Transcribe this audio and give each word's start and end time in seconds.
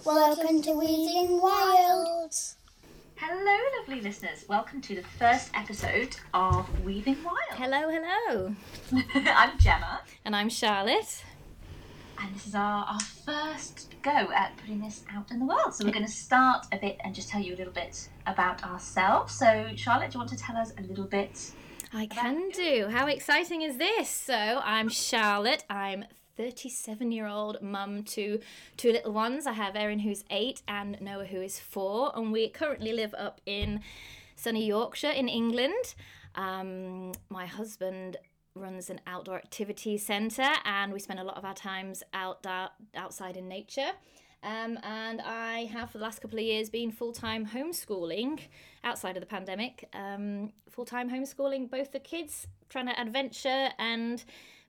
Welcome 0.00 0.62
to 0.62 0.72
Weaving 0.72 1.40
Wild. 1.40 2.34
Hello, 3.16 3.58
lovely 3.78 4.00
listeners. 4.00 4.44
Welcome 4.48 4.80
to 4.80 4.94
the 4.96 5.02
first 5.02 5.50
episode 5.54 6.16
of 6.34 6.66
Weaving 6.82 7.22
Wild. 7.22 7.36
Hello, 7.50 7.88
hello. 7.88 8.54
I'm 9.26 9.58
Gemma, 9.58 10.00
And 10.24 10.34
I'm 10.34 10.48
Charlotte. 10.48 11.22
and 12.18 12.34
this 12.34 12.46
is 12.46 12.54
our, 12.54 12.84
our 12.86 13.00
first 13.00 13.94
go 14.02 14.10
at 14.34 14.56
putting 14.56 14.80
this 14.80 15.04
out 15.14 15.30
in 15.30 15.38
the 15.38 15.44
world. 15.44 15.74
So, 15.74 15.84
we're 15.84 15.92
going 15.92 16.06
to 16.06 16.10
start 16.10 16.66
a 16.72 16.78
bit 16.78 16.96
and 17.04 17.14
just 17.14 17.28
tell 17.28 17.40
you 17.40 17.54
a 17.54 17.58
little 17.58 17.72
bit 17.72 18.08
about 18.26 18.64
ourselves. 18.64 19.34
So, 19.34 19.68
Charlotte, 19.76 20.10
do 20.10 20.16
you 20.16 20.20
want 20.20 20.30
to 20.30 20.36
tell 20.38 20.56
us 20.56 20.72
a 20.78 20.82
little 20.82 21.04
bit? 21.06 21.52
I 21.92 22.06
can 22.06 22.48
do. 22.50 22.88
How 22.90 23.06
exciting 23.06 23.62
is 23.62 23.76
this? 23.76 24.08
So, 24.08 24.34
I'm 24.34 24.88
Charlotte. 24.88 25.64
I'm 25.70 26.06
37 26.36 27.12
year 27.12 27.26
old 27.26 27.60
mum 27.62 28.02
to 28.04 28.40
two 28.76 28.92
little 28.92 29.12
ones. 29.12 29.46
I 29.46 29.52
have 29.52 29.76
Erin, 29.76 30.00
who's 30.00 30.24
eight, 30.30 30.62
and 30.68 31.00
Noah, 31.00 31.26
who 31.26 31.40
is 31.40 31.58
four. 31.58 32.12
And 32.14 32.32
we 32.32 32.48
currently 32.48 32.92
live 32.92 33.14
up 33.16 33.40
in 33.46 33.80
sunny 34.36 34.66
Yorkshire 34.66 35.10
in 35.10 35.28
England. 35.28 35.94
Um, 36.34 37.12
my 37.28 37.46
husband 37.46 38.16
runs 38.54 38.90
an 38.90 39.00
outdoor 39.06 39.36
activity 39.36 39.96
centre, 39.96 40.52
and 40.64 40.92
we 40.92 40.98
spend 40.98 41.20
a 41.20 41.24
lot 41.24 41.36
of 41.36 41.44
our 41.44 41.54
times 41.54 42.02
out, 42.12 42.44
out 42.46 42.72
outside 42.94 43.36
in 43.36 43.48
nature. 43.48 43.92
Um, 44.42 44.78
and 44.82 45.20
I 45.20 45.66
have 45.72 45.92
for 45.92 45.98
the 45.98 46.04
last 46.04 46.20
couple 46.20 46.38
of 46.38 46.44
years 46.44 46.68
been 46.68 46.90
full 46.90 47.12
time 47.12 47.46
homeschooling 47.46 48.40
outside 48.82 49.16
of 49.16 49.20
the 49.20 49.26
pandemic. 49.26 49.88
Um, 49.92 50.52
full 50.68 50.84
time 50.84 51.08
homeschooling 51.08 51.70
both 51.70 51.92
the 51.92 52.00
kids, 52.00 52.48
trying 52.68 52.86
to 52.86 53.00
adventure 53.00 53.68
and 53.78 54.24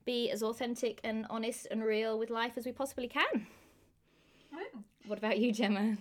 be 0.06 0.30
as 0.30 0.44
authentic 0.44 1.00
and 1.04 1.26
honest 1.30 1.68
and 1.72 1.84
real 1.84 2.18
with 2.18 2.30
life 2.30 2.54
as 2.58 2.66
we 2.66 2.72
possibly 2.72 3.08
can. 3.08 3.48
What 5.06 5.18
about 5.18 5.38
you, 5.38 5.52
Gemma? 5.52 5.98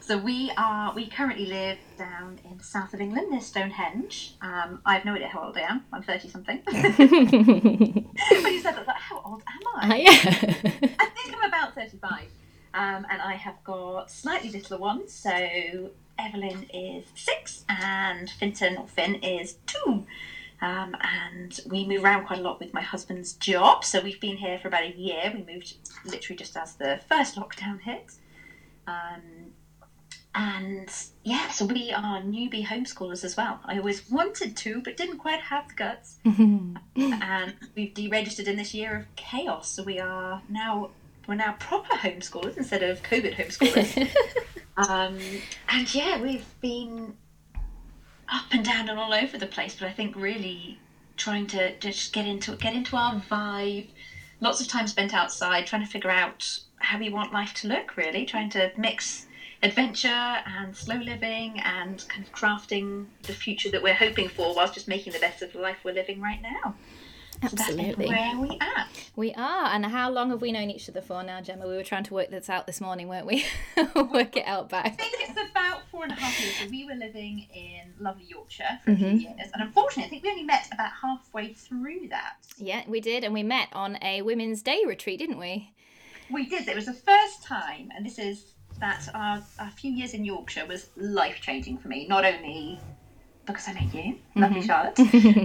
So 0.00 0.16
we 0.16 0.52
are 0.56 0.94
we 0.94 1.08
currently 1.08 1.46
live 1.46 1.78
down 1.98 2.38
in 2.48 2.56
the 2.58 2.64
south 2.64 2.94
of 2.94 3.00
England 3.00 3.30
near 3.30 3.40
Stonehenge. 3.40 4.36
Um, 4.40 4.80
I 4.86 4.94
have 4.94 5.04
no 5.04 5.14
idea 5.14 5.26
how 5.26 5.42
old 5.42 5.56
I 5.58 5.62
am. 5.62 5.84
I'm 5.92 6.02
thirty 6.02 6.28
something. 6.28 6.62
when 6.64 6.78
you 7.08 8.60
said 8.60 8.76
that, 8.76 8.84
like, 8.86 8.96
how 8.96 9.20
old 9.22 9.42
am 9.48 9.60
I? 9.74 9.80
Ah, 9.82 9.94
yeah. 9.96 10.10
I 11.00 11.06
think 11.06 11.34
I'm 11.34 11.48
about 11.48 11.74
35. 11.74 12.22
Um, 12.72 13.06
and 13.10 13.20
I 13.20 13.34
have 13.34 13.56
got 13.64 14.10
slightly 14.10 14.50
littler 14.50 14.78
ones. 14.78 15.12
So 15.12 15.90
Evelyn 16.18 16.66
is 16.72 17.06
six 17.14 17.64
and 17.68 18.28
Finton 18.28 18.78
or 18.78 18.86
Finn 18.86 19.16
is 19.16 19.56
two. 19.66 20.06
Um, 20.62 20.96
and 21.00 21.60
we 21.66 21.86
move 21.86 22.02
around 22.04 22.26
quite 22.26 22.38
a 22.38 22.42
lot 22.42 22.60
with 22.60 22.72
my 22.72 22.80
husband's 22.80 23.34
job. 23.34 23.84
So 23.84 24.00
we've 24.00 24.20
been 24.20 24.36
here 24.36 24.58
for 24.58 24.68
about 24.68 24.84
a 24.84 24.92
year. 24.92 25.32
We 25.34 25.42
moved 25.52 25.74
literally 26.04 26.36
just 26.36 26.56
as 26.56 26.74
the 26.76 27.00
first 27.08 27.36
lockdown 27.36 27.80
hit. 27.80 28.12
Um, 28.86 29.52
and 30.34 30.90
yeah, 31.24 31.48
so 31.48 31.64
we 31.64 31.92
are 31.92 32.20
newbie 32.20 32.64
homeschoolers 32.64 33.24
as 33.24 33.36
well. 33.36 33.58
I 33.64 33.78
always 33.78 34.08
wanted 34.10 34.54
to, 34.58 34.82
but 34.82 34.96
didn't 34.96 35.18
quite 35.18 35.40
have 35.40 35.68
the 35.68 35.74
guts 35.74 36.18
and 36.24 37.54
we've 37.74 37.94
deregistered 37.94 38.46
in 38.46 38.56
this 38.56 38.74
year 38.74 38.96
of 38.96 39.16
chaos. 39.16 39.70
So 39.70 39.82
we 39.82 39.98
are 39.98 40.42
now 40.50 40.90
we're 41.26 41.36
now 41.36 41.56
proper 41.58 41.94
homeschoolers 41.94 42.58
instead 42.58 42.82
of 42.82 43.02
COVID 43.02 43.34
homeschoolers. 43.34 44.10
um, 44.76 45.18
and 45.70 45.94
yeah, 45.94 46.20
we've 46.20 46.44
been 46.60 47.14
up 48.28 48.46
and 48.50 48.64
down 48.64 48.88
and 48.88 48.98
all 48.98 49.14
over 49.14 49.38
the 49.38 49.46
place, 49.46 49.76
but 49.78 49.88
I 49.88 49.92
think 49.92 50.14
really 50.16 50.78
trying 51.16 51.46
to 51.48 51.76
just 51.78 52.12
get 52.12 52.26
into 52.26 52.56
get 52.56 52.74
into 52.74 52.96
our 52.96 53.20
vibe. 53.30 53.88
Lots 54.40 54.60
of 54.60 54.68
time 54.68 54.86
spent 54.86 55.14
outside 55.14 55.66
trying 55.66 55.84
to 55.84 55.90
figure 55.90 56.10
out 56.10 56.58
how 56.78 56.98
we 56.98 57.08
want 57.08 57.32
life 57.32 57.54
to 57.54 57.68
look. 57.68 57.96
Really 57.96 58.24
trying 58.24 58.50
to 58.50 58.70
mix 58.76 59.26
adventure 59.62 60.08
and 60.08 60.76
slow 60.76 60.96
living 60.96 61.60
and 61.60 62.04
kind 62.08 62.22
of 62.24 62.32
crafting 62.32 63.06
the 63.22 63.32
future 63.32 63.70
that 63.70 63.82
we're 63.82 63.94
hoping 63.94 64.28
for 64.28 64.54
whilst 64.54 64.74
just 64.74 64.86
making 64.88 65.12
the 65.12 65.18
best 65.18 65.42
of 65.42 65.52
the 65.52 65.58
life 65.58 65.78
we're 65.84 65.94
living 65.94 66.20
right 66.20 66.42
now. 66.42 66.74
Absolutely. 67.42 68.08
where 68.08 68.38
we 68.38 68.58
at. 68.60 68.88
We 69.14 69.34
are. 69.34 69.66
And 69.66 69.86
how 69.86 70.10
long 70.10 70.30
have 70.30 70.40
we 70.40 70.52
known 70.52 70.70
each 70.70 70.88
other 70.88 71.00
for 71.00 71.22
now, 71.22 71.40
Gemma? 71.40 71.66
We 71.66 71.76
were 71.76 71.82
trying 71.82 72.04
to 72.04 72.14
work 72.14 72.30
this 72.30 72.48
out 72.48 72.66
this 72.66 72.80
morning, 72.80 73.08
weren't 73.08 73.26
we? 73.26 73.44
work 73.94 74.36
it 74.36 74.46
out 74.46 74.68
back. 74.68 74.86
I 74.86 74.90
think 74.90 75.14
it's 75.20 75.50
about 75.50 75.88
four 75.90 76.04
and 76.04 76.12
a 76.12 76.16
half 76.16 76.40
years. 76.40 76.54
So 76.56 76.68
we 76.68 76.84
were 76.84 76.94
living 76.94 77.46
in 77.54 77.92
lovely 77.98 78.24
Yorkshire 78.26 78.80
for 78.84 78.92
a 78.92 78.96
few 78.96 79.06
mm-hmm. 79.06 79.16
years, 79.16 79.50
and 79.54 79.62
unfortunately, 79.62 80.04
I 80.04 80.08
think 80.08 80.22
we 80.24 80.30
only 80.30 80.44
met 80.44 80.68
about 80.72 80.92
halfway 81.00 81.52
through 81.52 82.08
that. 82.10 82.36
Yeah, 82.58 82.82
we 82.86 83.00
did. 83.00 83.24
And 83.24 83.32
we 83.32 83.42
met 83.42 83.68
on 83.72 83.98
a 84.02 84.22
Women's 84.22 84.62
Day 84.62 84.82
retreat, 84.86 85.18
didn't 85.18 85.38
we? 85.38 85.72
We 86.30 86.46
did. 86.46 86.68
It 86.68 86.74
was 86.74 86.86
the 86.86 86.92
first 86.92 87.42
time, 87.42 87.90
and 87.96 88.04
this 88.04 88.18
is 88.18 88.52
that 88.80 89.08
our, 89.14 89.42
our 89.58 89.70
few 89.70 89.92
years 89.92 90.12
in 90.12 90.24
Yorkshire 90.24 90.66
was 90.66 90.90
life 90.96 91.40
changing 91.40 91.78
for 91.78 91.88
me. 91.88 92.06
Not 92.06 92.24
only 92.24 92.78
because 93.46 93.68
I 93.68 93.72
met 93.74 93.94
you, 93.94 94.18
lovely 94.34 94.62
Charlotte, 94.66 94.98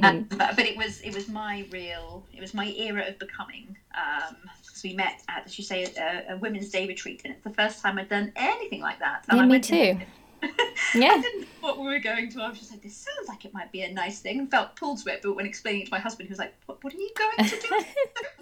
um, 0.03 0.27
but, 0.29 0.55
but 0.55 0.65
it 0.65 0.75
was 0.77 1.01
it 1.01 1.13
was 1.13 1.27
my 1.29 1.65
real 1.71 2.23
it 2.33 2.41
was 2.41 2.53
my 2.53 2.67
era 2.77 3.05
of 3.07 3.19
becoming. 3.19 3.77
Um, 3.95 4.35
because 4.65 4.83
we 4.83 4.93
met 4.93 5.21
at, 5.27 5.45
as 5.45 5.57
you 5.57 5.63
say, 5.65 5.83
a, 5.83 6.33
a 6.33 6.37
Women's 6.37 6.69
Day 6.69 6.87
retreat, 6.87 7.21
and 7.25 7.33
it's 7.33 7.43
the 7.43 7.49
first 7.51 7.81
time 7.81 7.97
I'd 7.99 8.07
done 8.09 8.31
anything 8.35 8.81
like 8.81 8.99
that. 8.99 9.25
And 9.29 9.37
Yeah, 9.37 9.43
I 9.43 9.45
me 9.47 9.59
too. 9.59 9.99
I 10.43 10.49
Yeah. 10.95 11.21
didn't 11.21 11.41
know 11.41 11.47
what 11.59 11.77
we 11.77 11.85
were 11.85 11.99
going 11.99 12.29
to. 12.31 12.41
I 12.41 12.49
was 12.49 12.57
just 12.57 12.71
like, 12.71 12.81
this 12.81 12.95
sounds 12.95 13.27
like 13.27 13.43
it 13.45 13.53
might 13.53 13.71
be 13.71 13.81
a 13.83 13.91
nice 13.91 14.19
thing, 14.19 14.39
and 14.39 14.49
felt 14.49 14.75
pulled 14.75 14.99
to 15.03 15.13
it. 15.13 15.21
But 15.21 15.35
when 15.35 15.45
explaining 15.45 15.81
it 15.81 15.85
to 15.85 15.91
my 15.91 15.99
husband, 15.99 16.27
he 16.29 16.31
was 16.31 16.39
like, 16.39 16.53
what, 16.65 16.83
what 16.83 16.93
are 16.93 16.97
you 16.97 17.09
going 17.17 17.49
to 17.49 17.55
do? 17.59 17.67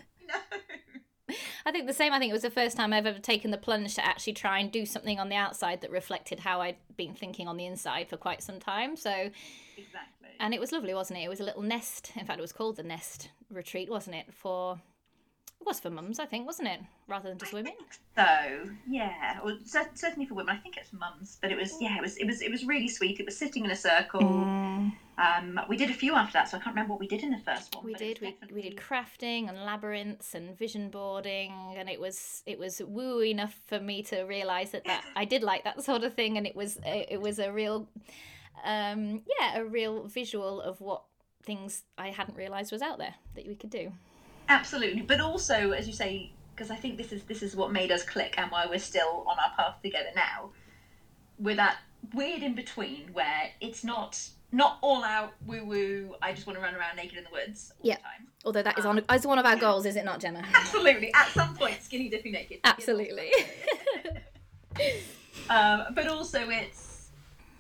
I 1.66 1.72
think 1.72 1.88
the 1.88 1.94
same. 1.94 2.14
I 2.14 2.20
think 2.20 2.30
it 2.30 2.34
was 2.34 2.42
the 2.44 2.50
first 2.52 2.78
time 2.78 2.94
I've 2.94 3.06
ever 3.06 3.20
taken 3.20 3.52
the 3.52 3.58
plunge 3.58 3.96
to 3.96 4.06
actually 4.06 4.34
try 4.34 4.60
and 4.60 4.72
do 4.72 4.86
something 4.86 5.20
on 5.20 5.30
the 5.30 5.36
outside 5.36 5.82
that 5.82 5.92
reflected 5.92 6.40
how 6.42 6.62
I'd 6.62 6.78
been 6.98 7.14
thinking 7.14 7.48
on 7.48 7.58
the 7.58 7.66
inside 7.66 8.10
for 8.10 8.18
quite 8.18 8.42
some 8.42 8.60
time. 8.60 8.96
So, 8.96 9.12
Exactly. 9.78 10.30
and 10.40 10.54
it 10.54 10.60
was 10.60 10.72
lovely, 10.72 10.94
wasn't 10.94 11.20
it? 11.20 11.24
It 11.24 11.30
was 11.30 11.40
a 11.40 11.44
little 11.44 11.62
nest. 11.62 12.12
In 12.16 12.26
fact, 12.26 12.40
it 12.40 12.42
was 12.42 12.52
called 12.54 12.76
the 12.78 12.84
Nest 12.84 13.30
Retreat, 13.50 13.90
wasn't 13.90 14.16
it? 14.16 14.34
For 14.34 14.80
was 15.70 15.80
for 15.80 15.90
mums, 15.90 16.20
I 16.20 16.26
think, 16.26 16.46
wasn't 16.46 16.68
it? 16.68 16.82
Rather 17.08 17.30
than 17.30 17.38
just 17.38 17.54
women. 17.54 17.74
So 18.16 18.26
yeah, 18.90 19.40
well, 19.44 19.58
cer- 19.64 19.92
certainly 19.94 20.26
for 20.26 20.34
women, 20.34 20.54
I 20.54 20.60
think 20.60 20.76
it's 20.76 20.92
mums, 20.92 21.38
but 21.42 21.52
it 21.52 21.58
was 21.58 21.78
yeah, 21.80 21.96
it 21.96 22.02
was 22.02 22.18
it 22.18 22.26
was 22.26 22.42
it 22.42 22.52
was 22.52 22.66
really 22.66 22.90
sweet. 22.90 23.20
It 23.20 23.26
was 23.26 23.38
sitting 23.38 23.64
in 23.64 23.72
a 23.72 23.76
circle. 23.76 24.20
Mm. 24.20 24.92
Um, 25.20 25.60
we 25.68 25.76
did 25.78 25.90
a 25.90 25.94
few 25.94 26.16
after 26.16 26.34
that, 26.34 26.50
so 26.50 26.58
I 26.58 26.62
can't 26.62 26.76
remember 26.76 26.92
what 26.92 27.00
we 27.00 27.08
did 27.08 27.24
in 27.24 27.32
the 27.32 27.38
first 27.40 27.76
one. 27.76 27.86
We 27.86 27.94
did. 27.94 28.20
We, 28.22 28.36
we 28.54 28.62
did 28.62 28.78
crafting 28.78 29.50
and 29.50 29.64
labyrinths 29.64 30.34
and 30.34 30.58
vision 30.58 30.90
boarding, 30.90 31.54
and 31.78 31.90
it 31.90 32.00
was 32.00 32.42
it 32.46 32.58
was 32.58 32.82
woo 32.86 33.22
enough 33.22 33.60
for 33.68 33.80
me 33.80 34.02
to 34.04 34.24
realize 34.24 34.72
that, 34.72 34.86
that 34.86 35.04
I 35.16 35.26
did 35.26 35.44
like 35.44 35.64
that 35.66 35.84
sort 35.84 36.04
of 36.04 36.14
thing, 36.14 36.38
and 36.38 36.48
it 36.48 36.56
was 36.56 36.80
a, 36.86 37.06
it 37.14 37.22
was 37.22 37.38
a 37.38 37.52
real, 37.52 37.88
um, 38.64 39.22
yeah, 39.40 39.60
a 39.60 39.66
real 39.66 40.08
visual 40.08 40.62
of 40.62 40.82
what 40.82 41.04
things 41.44 41.84
I 41.98 42.10
hadn't 42.10 42.38
realized 42.38 42.72
was 42.72 42.82
out 42.82 42.98
there 42.98 43.16
that 43.36 43.48
we 43.48 43.56
could 43.56 43.70
do. 43.70 43.92
Absolutely, 44.50 45.02
but 45.02 45.22
also 45.22 45.72
as 45.72 45.88
you 45.88 45.94
say, 45.94 46.32
because 46.56 46.72
I 46.72 46.76
think 46.76 46.98
this 46.98 47.12
is 47.14 47.24
this 47.24 47.42
is 47.44 47.56
what 47.56 47.72
made 47.72 47.92
us 47.92 48.04
click 48.04 48.36
and 48.38 48.52
why 48.52 48.66
we're 48.68 48.80
still 48.80 49.24
on 49.28 49.38
our 49.40 49.56
path 49.56 49.82
together 49.82 50.10
now. 50.16 50.50
We're 51.38 51.56
that 51.56 51.78
weird 52.14 52.42
in 52.44 52.56
between 52.56 53.10
where 53.14 53.52
it's 53.62 53.84
not 53.84 54.20
not 54.52 54.80
all 54.82 55.04
out 55.04 55.34
woo 55.46 55.64
woo. 55.64 56.16
I 56.22 56.34
just 56.34 56.48
want 56.48 56.58
to 56.58 56.64
run 56.64 56.74
around 56.76 56.96
naked 56.98 57.18
in 57.20 57.24
the 57.24 57.30
woods 57.32 57.72
all 57.80 57.88
Yeah. 57.88 57.98
the 57.98 58.02
time. 58.02 58.28
Although 58.44 58.64
that 58.64 58.80
is 58.80 58.86
on 58.86 59.04
is 59.14 59.28
one 59.28 59.38
of 59.38 59.46
our 59.46 59.56
goals, 59.56 59.86
is 59.86 59.96
it 59.96 60.04
not, 60.04 60.20
Gemma? 60.20 60.44
Absolutely, 60.54 61.14
at 61.14 61.28
some 61.30 61.56
point, 61.56 61.82
skinny 61.84 62.10
dipping 62.10 62.32
naked. 62.34 62.60
Absolutely. 62.64 63.32
Um, 65.50 65.86
but 65.96 66.08
also, 66.08 66.48
it's 66.50 67.10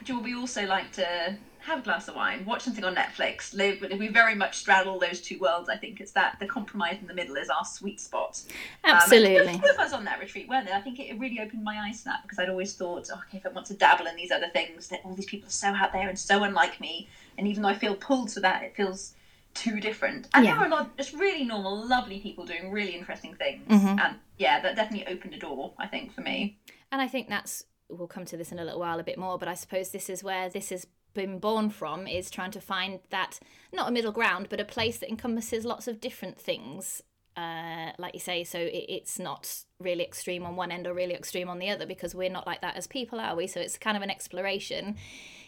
do 0.05 0.19
we 0.19 0.35
also 0.35 0.65
like 0.67 0.91
to 0.93 1.35
have 1.69 1.79
a 1.79 1.81
glass 1.83 2.07
of 2.07 2.15
wine, 2.15 2.45
watch 2.45 2.63
something 2.63 2.83
on 2.83 2.95
Netflix, 2.95 3.53
live. 3.53 3.79
But 3.79 3.97
we 3.97 4.07
very 4.09 4.35
much 4.35 4.57
straddle 4.57 4.99
those 4.99 5.21
two 5.21 5.39
worlds. 5.39 5.69
I 5.69 5.77
think 5.77 6.01
it's 6.01 6.11
that 6.11 6.37
the 6.39 6.45
compromise 6.45 6.97
in 6.99 7.07
the 7.07 7.13
middle 7.13 7.35
is 7.35 7.49
our 7.49 7.63
sweet 7.63 7.99
spot. 7.99 8.41
Um, 8.83 8.95
Absolutely. 8.95 9.37
a 9.53 9.71
of 9.73 9.79
us 9.79 9.93
on 9.93 10.03
that 10.05 10.19
retreat, 10.19 10.49
weren't 10.49 10.65
there? 10.65 10.75
I 10.75 10.81
think 10.81 10.99
it 10.99 11.17
really 11.19 11.39
opened 11.39 11.63
my 11.63 11.79
eyes 11.79 11.99
to 11.99 12.05
that 12.05 12.23
because 12.23 12.39
I'd 12.39 12.49
always 12.49 12.73
thought, 12.73 13.09
oh, 13.13 13.21
okay, 13.27 13.37
if 13.37 13.45
I 13.45 13.49
want 13.49 13.67
to 13.67 13.73
dabble 13.75 14.07
in 14.07 14.15
these 14.15 14.31
other 14.31 14.49
things, 14.49 14.87
that 14.89 15.01
all 15.05 15.13
these 15.13 15.25
people 15.25 15.47
are 15.47 15.51
so 15.51 15.67
out 15.69 15.93
there 15.93 16.09
and 16.09 16.17
so 16.19 16.43
unlike 16.43 16.81
me, 16.81 17.07
and 17.37 17.47
even 17.47 17.61
though 17.63 17.69
I 17.69 17.75
feel 17.75 17.95
pulled 17.95 18.29
to 18.29 18.39
that, 18.41 18.63
it 18.63 18.75
feels 18.75 19.13
too 19.53 19.79
different. 19.79 20.27
And 20.33 20.45
Yeah. 20.45 20.53
there 20.55 20.61
are 20.63 20.67
a 20.67 20.69
lot 20.69 20.81
of 20.87 20.97
just 20.97 21.13
really 21.13 21.43
normal, 21.43 21.85
lovely 21.87 22.19
people 22.19 22.45
doing 22.45 22.71
really 22.71 22.91
interesting 22.95 23.35
things, 23.35 23.67
Mhm. 23.67 23.99
and 24.03 24.19
yeah, 24.37 24.59
that 24.61 24.75
definitely 24.75 25.07
opened 25.13 25.33
a 25.33 25.39
door. 25.39 25.73
I 25.77 25.87
think 25.87 26.13
for 26.13 26.21
me. 26.21 26.57
And 26.91 27.01
I 27.01 27.07
think 27.07 27.29
that's 27.29 27.65
we'll 27.91 28.07
come 28.07 28.23
to 28.23 28.37
this 28.37 28.51
in 28.51 28.59
a 28.59 28.63
little 28.63 28.79
while 28.79 28.99
a 28.99 29.03
bit 29.03 29.17
more, 29.17 29.39
but 29.39 29.47
I 29.47 29.55
suppose 29.55 29.89
this 29.89 30.09
is 30.11 30.23
where 30.23 30.47
this 30.47 30.69
has 30.69 30.85
been 31.19 31.39
born 31.39 31.69
from 31.69 32.07
is 32.07 32.31
trying 32.31 32.51
to 32.51 32.61
find 32.61 32.99
that 33.09 33.39
not 33.73 33.89
a 33.89 33.91
middle 33.91 34.11
ground, 34.11 34.47
but 34.49 34.59
a 34.59 34.65
place 34.65 34.97
that 34.99 35.09
encompasses 35.09 35.65
lots 35.65 35.87
of 35.87 35.99
different 35.99 36.39
things. 36.39 37.01
Uh, 37.35 37.91
like 37.97 38.13
you 38.13 38.19
say, 38.19 38.43
so 38.43 38.57
it, 38.57 38.85
it's 38.89 39.19
not 39.19 39.63
really 39.79 40.03
extreme 40.03 40.45
on 40.45 40.55
one 40.55 40.71
end 40.71 40.87
or 40.87 40.93
really 40.93 41.13
extreme 41.13 41.49
on 41.49 41.59
the 41.59 41.69
other 41.69 41.85
because 41.85 42.15
we're 42.15 42.29
not 42.29 42.47
like 42.47 42.61
that 42.61 42.75
as 42.75 42.87
people, 42.87 43.19
are 43.19 43.35
we? 43.35 43.47
So 43.47 43.59
it's 43.59 43.77
kind 43.77 43.95
of 43.95 44.03
an 44.03 44.09
exploration 44.09 44.95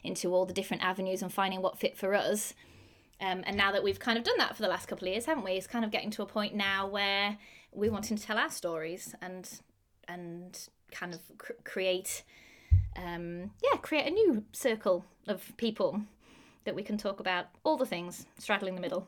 into 0.04 0.34
all 0.34 0.46
the 0.46 0.54
different 0.54 0.84
avenues 0.84 1.22
and 1.22 1.34
finding 1.34 1.62
what 1.62 1.80
fit 1.80 1.98
for 1.98 2.14
us. 2.14 2.54
Um, 3.20 3.44
and 3.46 3.56
now 3.56 3.72
that 3.72 3.84
we've 3.84 4.00
kind 4.00 4.18
of 4.18 4.24
done 4.24 4.38
that 4.38 4.56
for 4.56 4.62
the 4.62 4.68
last 4.68 4.88
couple 4.88 5.08
of 5.08 5.14
years, 5.14 5.26
haven't 5.26 5.44
we? 5.44 5.52
It's 5.54 5.68
kind 5.68 5.86
of 5.86 5.92
getting 5.92 6.12
to 6.12 6.22
a 6.22 6.26
point 6.26 6.56
now 6.56 6.88
where 6.88 7.38
we're 7.72 7.92
wanting 7.92 8.18
to 8.18 8.24
tell 8.24 8.38
our 8.38 8.50
stories 8.50 9.16
and 9.22 9.50
and 10.08 10.68
kind 10.92 11.14
of 11.14 11.22
cr- 11.38 11.54
create 11.64 12.24
um, 12.98 13.52
yeah 13.64 13.78
create 13.82 14.08
a 14.08 14.12
new 14.12 14.44
circle 14.52 15.06
of 15.28 15.52
people 15.58 16.02
that 16.66 16.76
we 16.76 16.84
can 16.84 16.98
talk 16.98 17.20
about 17.20 17.48
all 17.64 17.78
the 17.78 17.86
things 17.86 18.26
straddling 18.38 18.76
the 18.76 18.82
middle. 18.82 19.08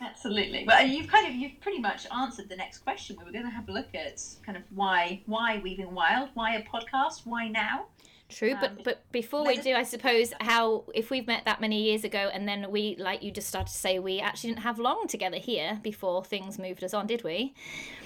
Absolutely. 0.00 0.64
Well, 0.66 0.84
you've 0.84 1.06
kind 1.06 1.26
of 1.28 1.34
you've 1.34 1.60
pretty 1.60 1.78
much 1.78 2.06
answered 2.14 2.48
the 2.48 2.56
next 2.56 2.78
question. 2.78 3.16
We 3.18 3.24
were 3.24 3.32
going 3.32 3.44
to 3.44 3.50
have 3.50 3.68
a 3.68 3.72
look 3.72 3.94
at 3.94 4.20
kind 4.44 4.56
of 4.58 4.64
why 4.74 5.22
why 5.26 5.60
Weaving 5.62 5.94
Wild, 5.94 6.30
why 6.34 6.56
a 6.56 6.62
podcast, 6.62 7.22
why 7.24 7.48
now. 7.48 7.86
True, 8.28 8.52
Um, 8.52 8.58
but 8.60 8.84
but 8.84 9.12
before 9.12 9.46
we 9.46 9.58
do, 9.58 9.74
I 9.74 9.82
suppose 9.82 10.32
how 10.40 10.84
if 10.94 11.10
we've 11.10 11.26
met 11.26 11.44
that 11.44 11.60
many 11.60 11.82
years 11.82 12.02
ago, 12.02 12.30
and 12.32 12.48
then 12.48 12.70
we, 12.70 12.96
like 12.98 13.22
you 13.22 13.30
just 13.30 13.46
started 13.46 13.70
to 13.70 13.78
say, 13.78 13.98
we 13.98 14.20
actually 14.20 14.50
didn't 14.50 14.62
have 14.62 14.78
long 14.78 15.06
together 15.06 15.36
here 15.36 15.78
before 15.82 16.24
things 16.24 16.58
moved 16.58 16.82
us 16.82 16.94
on, 16.94 17.06
did 17.06 17.22
we? 17.22 17.54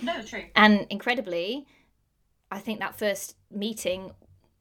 No, 0.03 0.21
true. 0.23 0.45
And 0.57 0.87
incredibly, 0.91 1.67
I 2.51 2.59
think 2.59 2.81
that 2.81 2.99
first 2.99 3.37
meeting 3.51 4.13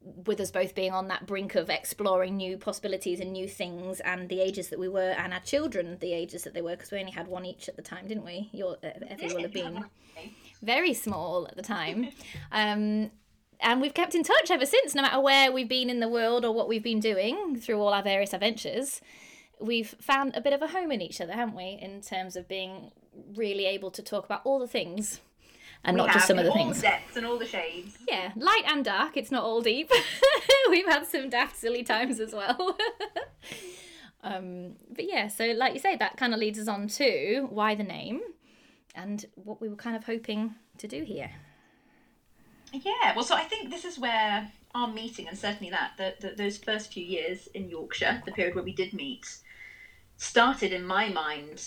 with 0.05 0.39
us 0.39 0.51
both 0.51 0.75
being 0.75 0.91
on 0.91 1.07
that 1.07 1.25
brink 1.25 1.55
of 1.55 1.69
exploring 1.69 2.37
new 2.37 2.57
possibilities 2.57 3.19
and 3.19 3.33
new 3.33 3.47
things 3.47 3.99
and 4.01 4.29
the 4.29 4.39
ages 4.39 4.69
that 4.69 4.79
we 4.79 4.87
were 4.87 5.11
and 5.17 5.33
our 5.33 5.39
children 5.39 5.97
the 5.99 6.13
ages 6.13 6.43
that 6.43 6.53
they 6.53 6.61
were 6.61 6.75
because 6.75 6.91
we 6.91 6.99
only 6.99 7.11
had 7.11 7.27
one 7.27 7.45
each 7.45 7.67
at 7.67 7.75
the 7.75 7.81
time 7.81 8.07
didn't 8.07 8.25
we? 8.25 8.49
Your 8.51 8.77
uh, 8.83 8.89
Effie 9.09 9.33
will 9.33 9.41
have 9.41 9.53
been 9.53 9.85
very 10.61 10.93
small 10.93 11.47
at 11.47 11.55
the 11.55 11.63
time. 11.63 12.09
Um, 12.51 13.11
and 13.61 13.81
we've 13.81 13.93
kept 13.93 14.15
in 14.15 14.23
touch 14.23 14.51
ever 14.51 14.65
since 14.65 14.93
no 14.93 15.01
matter 15.01 15.19
where 15.19 15.51
we've 15.51 15.69
been 15.69 15.89
in 15.89 15.99
the 15.99 16.09
world 16.09 16.45
or 16.45 16.53
what 16.53 16.67
we've 16.67 16.83
been 16.83 16.99
doing 16.99 17.57
through 17.57 17.79
all 17.79 17.93
our 17.93 18.03
various 18.03 18.33
adventures. 18.33 19.01
We've 19.59 19.95
found 20.01 20.35
a 20.35 20.41
bit 20.41 20.53
of 20.53 20.61
a 20.61 20.67
home 20.67 20.91
in 20.91 21.01
each 21.01 21.21
other 21.21 21.33
haven't 21.33 21.55
we 21.55 21.79
in 21.81 22.01
terms 22.01 22.35
of 22.35 22.47
being 22.47 22.91
really 23.35 23.65
able 23.65 23.91
to 23.91 24.03
talk 24.03 24.25
about 24.25 24.41
all 24.43 24.59
the 24.59 24.67
things 24.67 25.21
and 25.85 25.97
not 25.97 26.11
just 26.11 26.27
some 26.27 26.39
of 26.39 26.45
the 26.45 26.51
things 26.51 26.81
depths 26.81 27.15
and 27.15 27.25
all 27.25 27.37
the 27.37 27.45
shades. 27.45 27.97
yeah, 28.07 28.31
light 28.35 28.63
and 28.67 28.83
dark. 28.83 29.17
It's 29.17 29.31
not 29.31 29.43
all 29.43 29.61
deep. 29.61 29.89
We've 30.69 30.85
had 30.85 31.05
some 31.05 31.29
daft, 31.29 31.55
silly 31.55 31.83
times 31.83 32.19
as 32.19 32.33
well. 32.33 32.77
um, 34.23 34.75
but 34.89 35.05
yeah, 35.07 35.27
so 35.27 35.45
like 35.45 35.73
you 35.73 35.79
say, 35.79 35.95
that 35.95 36.17
kind 36.17 36.33
of 36.33 36.39
leads 36.39 36.59
us 36.59 36.67
on 36.67 36.87
to 36.89 37.47
why 37.49 37.75
the 37.75 37.83
name 37.83 38.21
and 38.95 39.25
what 39.35 39.61
we 39.61 39.69
were 39.69 39.75
kind 39.75 39.95
of 39.95 40.05
hoping 40.05 40.55
to 40.77 40.87
do 40.87 41.03
here. 41.03 41.31
Yeah, 42.73 43.15
well, 43.15 43.23
so 43.23 43.35
I 43.35 43.43
think 43.43 43.69
this 43.69 43.85
is 43.85 43.97
where 43.99 44.51
our 44.73 44.87
meeting, 44.87 45.27
and 45.27 45.37
certainly 45.37 45.71
that, 45.71 45.91
the, 45.97 46.15
the, 46.19 46.35
those 46.35 46.57
first 46.57 46.91
few 46.91 47.03
years 47.03 47.47
in 47.53 47.69
Yorkshire, 47.69 48.21
the 48.25 48.31
period 48.31 48.55
where 48.55 48.63
we 48.63 48.73
did 48.73 48.93
meet, 48.93 49.25
started 50.17 50.73
in 50.73 50.83
my 50.83 51.09
mind 51.09 51.61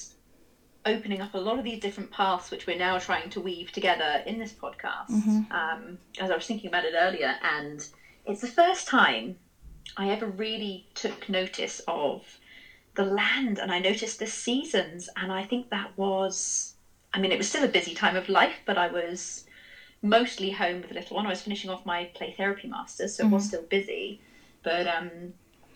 opening 0.87 1.21
up 1.21 1.35
a 1.35 1.39
lot 1.39 1.59
of 1.59 1.65
these 1.65 1.81
different 1.81 2.11
paths 2.11 2.51
which 2.51 2.67
we're 2.67 2.79
now 2.79 2.99
trying 2.99 3.29
to 3.31 3.41
weave 3.41 3.73
together 3.73 4.23
in 4.27 4.39
this 4.39 4.53
podcast. 4.53 5.11
Um, 5.51 5.99
as 6.21 6.31
I 6.31 6.35
was 6.35 6.47
thinking 6.47 6.69
about 6.69 6.85
it 6.85 6.95
earlier, 6.97 7.35
and 7.43 7.87
it's 8.27 8.41
the 8.41 8.47
first 8.47 8.87
time 8.87 9.37
I 9.97 10.09
ever 10.11 10.27
really 10.27 10.87
took 10.95 11.29
notice 11.29 11.81
of 11.89 12.39
the 12.95 13.05
land 13.05 13.59
and 13.59 13.71
I 13.71 13.79
noticed 13.79 14.19
the 14.19 14.27
seasons, 14.27 15.09
and 15.17 15.31
I 15.33 15.43
think 15.43 15.71
that 15.71 15.97
was, 15.97 16.75
I 17.13 17.19
mean, 17.19 17.33
it 17.33 17.39
was 17.39 17.49
still 17.49 17.65
a 17.65 17.69
busy 17.69 17.95
time 17.95 18.17
of 18.17 18.29
life, 18.29 18.61
but 18.65 18.79
I 18.79 18.89
was 18.89 19.45
mostly 20.03 20.51
home 20.51 20.81
with 20.81 20.89
the 20.89 20.95
little 20.95 21.17
one. 21.17 21.27
I 21.27 21.31
was 21.31 21.41
finishing 21.41 21.71
off 21.71 21.85
my 21.85 22.09
play 22.15 22.33
therapy 22.37 22.69
masters, 22.69 23.17
so 23.17 23.27
it 23.27 23.31
was 23.31 23.45
still 23.45 23.63
busy. 23.63 24.21
But 24.63 24.87
um, 24.87 25.35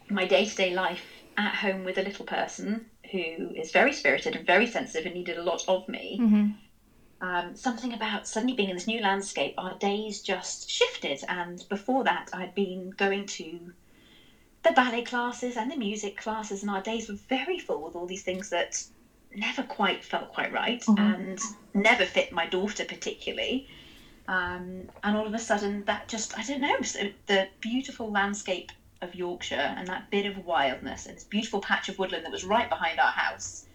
my 0.09 0.25
day 0.25 0.45
to 0.45 0.55
day 0.55 0.73
life 0.73 1.23
at 1.37 1.57
home 1.57 1.85
with 1.85 1.99
a 1.99 2.03
little 2.03 2.25
person 2.25 2.87
who 3.13 3.51
is 3.55 3.71
very 3.71 3.93
spirited 3.93 4.35
and 4.35 4.47
very 4.47 4.67
sensitive 4.67 5.07
and 5.07 5.15
needed 5.15 5.37
a 5.39 5.43
lot 5.43 5.63
of 5.69 5.89
me. 5.89 6.17
Um, 7.21 7.55
something 7.55 7.93
about 7.93 8.27
suddenly 8.27 8.55
being 8.55 8.71
in 8.71 8.75
this 8.75 8.89
new 8.89 9.01
landscape, 9.01 9.55
our 9.57 9.75
days 9.79 10.21
just 10.23 10.69
shifted. 10.69 11.23
And 11.29 11.63
before 11.69 12.03
that, 12.05 12.31
I'd 12.33 12.55
been 12.55 12.91
going 12.91 13.27
to 13.27 13.73
the 14.65 14.73
ballet 14.73 15.03
classes 15.03 15.57
and 15.57 15.71
the 15.71 15.77
music 15.77 16.17
classes, 16.17 16.63
and 16.63 16.71
our 16.71 16.81
days 16.81 17.09
were 17.09 17.19
very 17.29 17.59
full 17.59 17.83
with 17.83 17.95
all 17.95 18.07
these 18.07 18.23
things 18.23 18.51
that 18.51 18.83
never 19.35 19.63
quite 19.63 20.05
felt 20.05 20.33
quite 20.33 20.53
right 20.53 20.83
and 20.99 21.39
never 21.75 22.05
fit 22.05 22.33
my 22.33 22.47
daughter 22.47 22.85
particularly. 22.85 23.69
Um, 24.29 24.89
and 25.03 25.17
all 25.17 25.27
of 25.27 25.35
a 25.35 25.39
sudden, 25.39 25.85
that 25.85 26.09
just, 26.09 26.37
I 26.39 26.43
don't 26.43 26.61
know, 26.61 26.77
the 27.27 27.49
beautiful 27.61 28.11
landscape 28.11 28.71
of 29.03 29.15
Yorkshire 29.15 29.75
and 29.77 29.87
that 29.89 30.11
bit 30.11 30.27
of 30.27 30.45
wildness 30.45 31.07
and 31.07 31.17
this 31.17 31.25
beautiful 31.25 31.61
patch 31.61 31.89
of 31.89 31.99
woodland 31.99 32.25
that 32.25 32.33
was 32.33 32.45
right 32.45 32.69
behind 32.69 32.99
our 32.99 33.11
house 33.13 33.67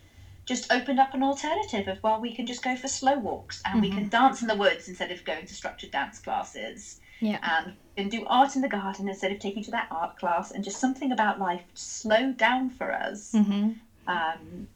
just 0.45 0.71
opened 0.71 0.97
up 0.99 1.13
an 1.13 1.21
alternative 1.21 1.89
of, 1.89 2.01
well, 2.01 2.21
we 2.21 2.33
can 2.33 2.45
just 2.45 2.63
go 2.63 2.75
for 2.75 2.87
slow 2.87 3.19
walks 3.19 3.61
and 3.65 3.81
we 3.81 3.89
can 3.89 4.07
dance 4.07 4.41
in 4.41 4.47
the 4.47 4.55
woods 4.55 4.87
instead 4.87 5.11
of 5.11 5.23
going 5.25 5.45
to 5.45 5.53
structured 5.53 5.91
dance 5.91 6.19
classes 6.19 7.01
Yeah. 7.19 7.39
and 7.43 7.75
we 7.97 8.03
can 8.03 8.09
do 8.09 8.25
art 8.27 8.55
in 8.55 8.61
the 8.61 8.69
garden 8.69 9.09
instead 9.09 9.31
of 9.33 9.39
taking 9.39 9.61
to 9.65 9.71
that 9.71 9.87
art 9.91 10.17
class 10.17 10.51
and 10.51 10.63
just 10.63 10.79
something 10.79 11.11
about 11.11 11.37
life 11.37 11.63
slowed 11.73 12.37
down 12.37 12.69
for 12.69 12.93
us. 12.93 13.33
Mm-hmm. 13.33 13.71
Um, 14.07 14.67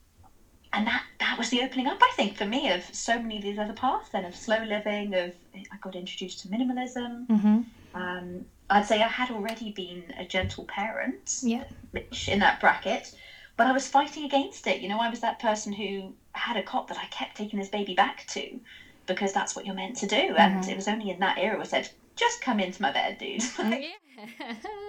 and 0.74 0.88
that 0.88 1.04
that 1.20 1.38
was 1.38 1.50
the 1.50 1.62
opening 1.62 1.88
up, 1.88 2.00
I 2.02 2.12
think, 2.16 2.36
for 2.36 2.46
me 2.46 2.72
of 2.72 2.84
so 2.94 3.22
many 3.22 3.38
of 3.38 3.44
these 3.44 3.60
other 3.60 3.74
paths. 3.74 4.10
Then 4.10 4.26
of 4.26 4.36
slow 4.36 4.64
living, 4.64 5.14
of 5.14 5.34
I 5.56 5.78
got 5.82 5.96
introduced 5.96 6.40
to 6.42 6.48
minimalism. 6.48 7.28
Mm-hmm. 7.28 7.62
Um, 7.94 8.46
I'd 8.72 8.86
say 8.86 9.02
I 9.02 9.08
had 9.08 9.30
already 9.32 9.72
been 9.72 10.14
a 10.18 10.26
gentle 10.26 10.64
parent, 10.64 11.40
Yeah. 11.44 11.66
which 11.92 12.30
in 12.30 12.40
that 12.40 12.60
bracket, 12.60 13.14
but 13.58 13.68
I 13.68 13.74
was 13.74 13.88
fighting 13.88 14.24
against 14.24 14.66
it. 14.66 14.82
You 14.82 14.90
know, 14.90 15.00
I 15.00 15.10
was 15.10 15.20
that 15.20 15.40
person 15.40 15.74
who 15.74 16.14
had 16.34 16.56
a 16.56 16.64
cop 16.64 16.88
that 16.88 16.98
I 16.98 17.06
kept 17.06 17.36
taking 17.36 17.60
this 17.60 17.68
baby 17.68 17.94
back 17.94 18.26
to 18.30 18.60
because 19.08 19.34
that's 19.34 19.56
what 19.56 19.66
you're 19.66 19.76
meant 19.76 19.98
to 19.98 20.08
do. 20.08 20.36
And 20.38 20.62
mm-hmm. 20.62 20.70
it 20.70 20.76
was 20.76 20.88
only 20.88 21.10
in 21.10 21.20
that 21.20 21.38
era 21.38 21.60
I 21.60 21.64
said, 21.64 21.90
just 22.16 22.42
come 22.42 22.60
into 22.60 22.82
my 22.82 22.92
bed, 22.92 23.18
dude. 23.18 23.42
Mm, 23.62 23.82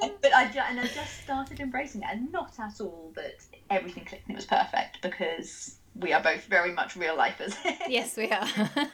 yeah. 0.02 0.08
but 0.20 0.34
I 0.34 0.42
and 0.68 0.78
I 0.78 0.86
just 0.88 1.22
started 1.22 1.58
embracing 1.60 2.02
it, 2.02 2.08
and 2.10 2.30
not 2.32 2.52
at 2.58 2.82
all 2.82 3.12
that 3.14 3.36
everything 3.70 4.04
clicked 4.04 4.28
and 4.28 4.34
it 4.34 4.36
was 4.36 4.44
perfect 4.44 5.00
because 5.00 5.76
we 5.94 6.12
are 6.12 6.22
both 6.22 6.44
very 6.44 6.72
much 6.72 6.96
real 6.96 7.16
lifers. 7.16 7.54
yes, 7.88 8.16
we 8.16 8.30
are. 8.30 8.46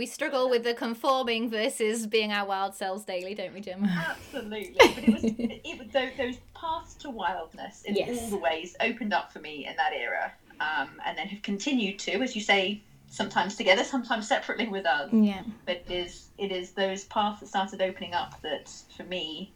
we 0.00 0.06
struggle 0.06 0.48
with 0.48 0.64
the 0.64 0.72
conforming 0.72 1.50
versus 1.50 2.06
being 2.06 2.32
our 2.32 2.46
wild 2.46 2.74
selves 2.74 3.04
daily, 3.04 3.34
don't 3.34 3.52
we, 3.52 3.60
Gem? 3.60 3.84
Absolutely, 3.84 4.74
but 4.78 5.04
it 5.04 5.12
was 5.12 5.24
it, 5.24 5.78
was 5.78 5.88
those, 5.88 6.10
those 6.16 6.36
paths 6.54 6.94
to 6.94 7.10
wildness 7.10 7.82
in 7.82 7.94
Yes. 7.96 8.18
all 8.18 8.30
the 8.30 8.38
ways 8.38 8.74
opened 8.80 9.12
up 9.12 9.30
for 9.30 9.40
me 9.40 9.66
in 9.66 9.76
that 9.76 9.92
era, 9.92 10.32
um, 10.58 10.88
and 11.04 11.18
then 11.18 11.28
have 11.28 11.42
continued 11.42 11.98
to, 11.98 12.12
as 12.22 12.34
you 12.34 12.40
say, 12.40 12.80
sometimes 13.08 13.56
together, 13.56 13.84
sometimes 13.84 14.26
separately 14.26 14.68
with 14.68 14.86
us. 14.86 15.12
Yeah. 15.12 15.42
But 15.66 15.84
it 15.86 15.92
is 15.92 16.28
it 16.38 16.50
is 16.50 16.70
those 16.70 17.04
paths 17.04 17.40
that 17.40 17.48
started 17.48 17.82
opening 17.82 18.14
up 18.14 18.40
that, 18.40 18.72
for 18.96 19.04
me, 19.04 19.52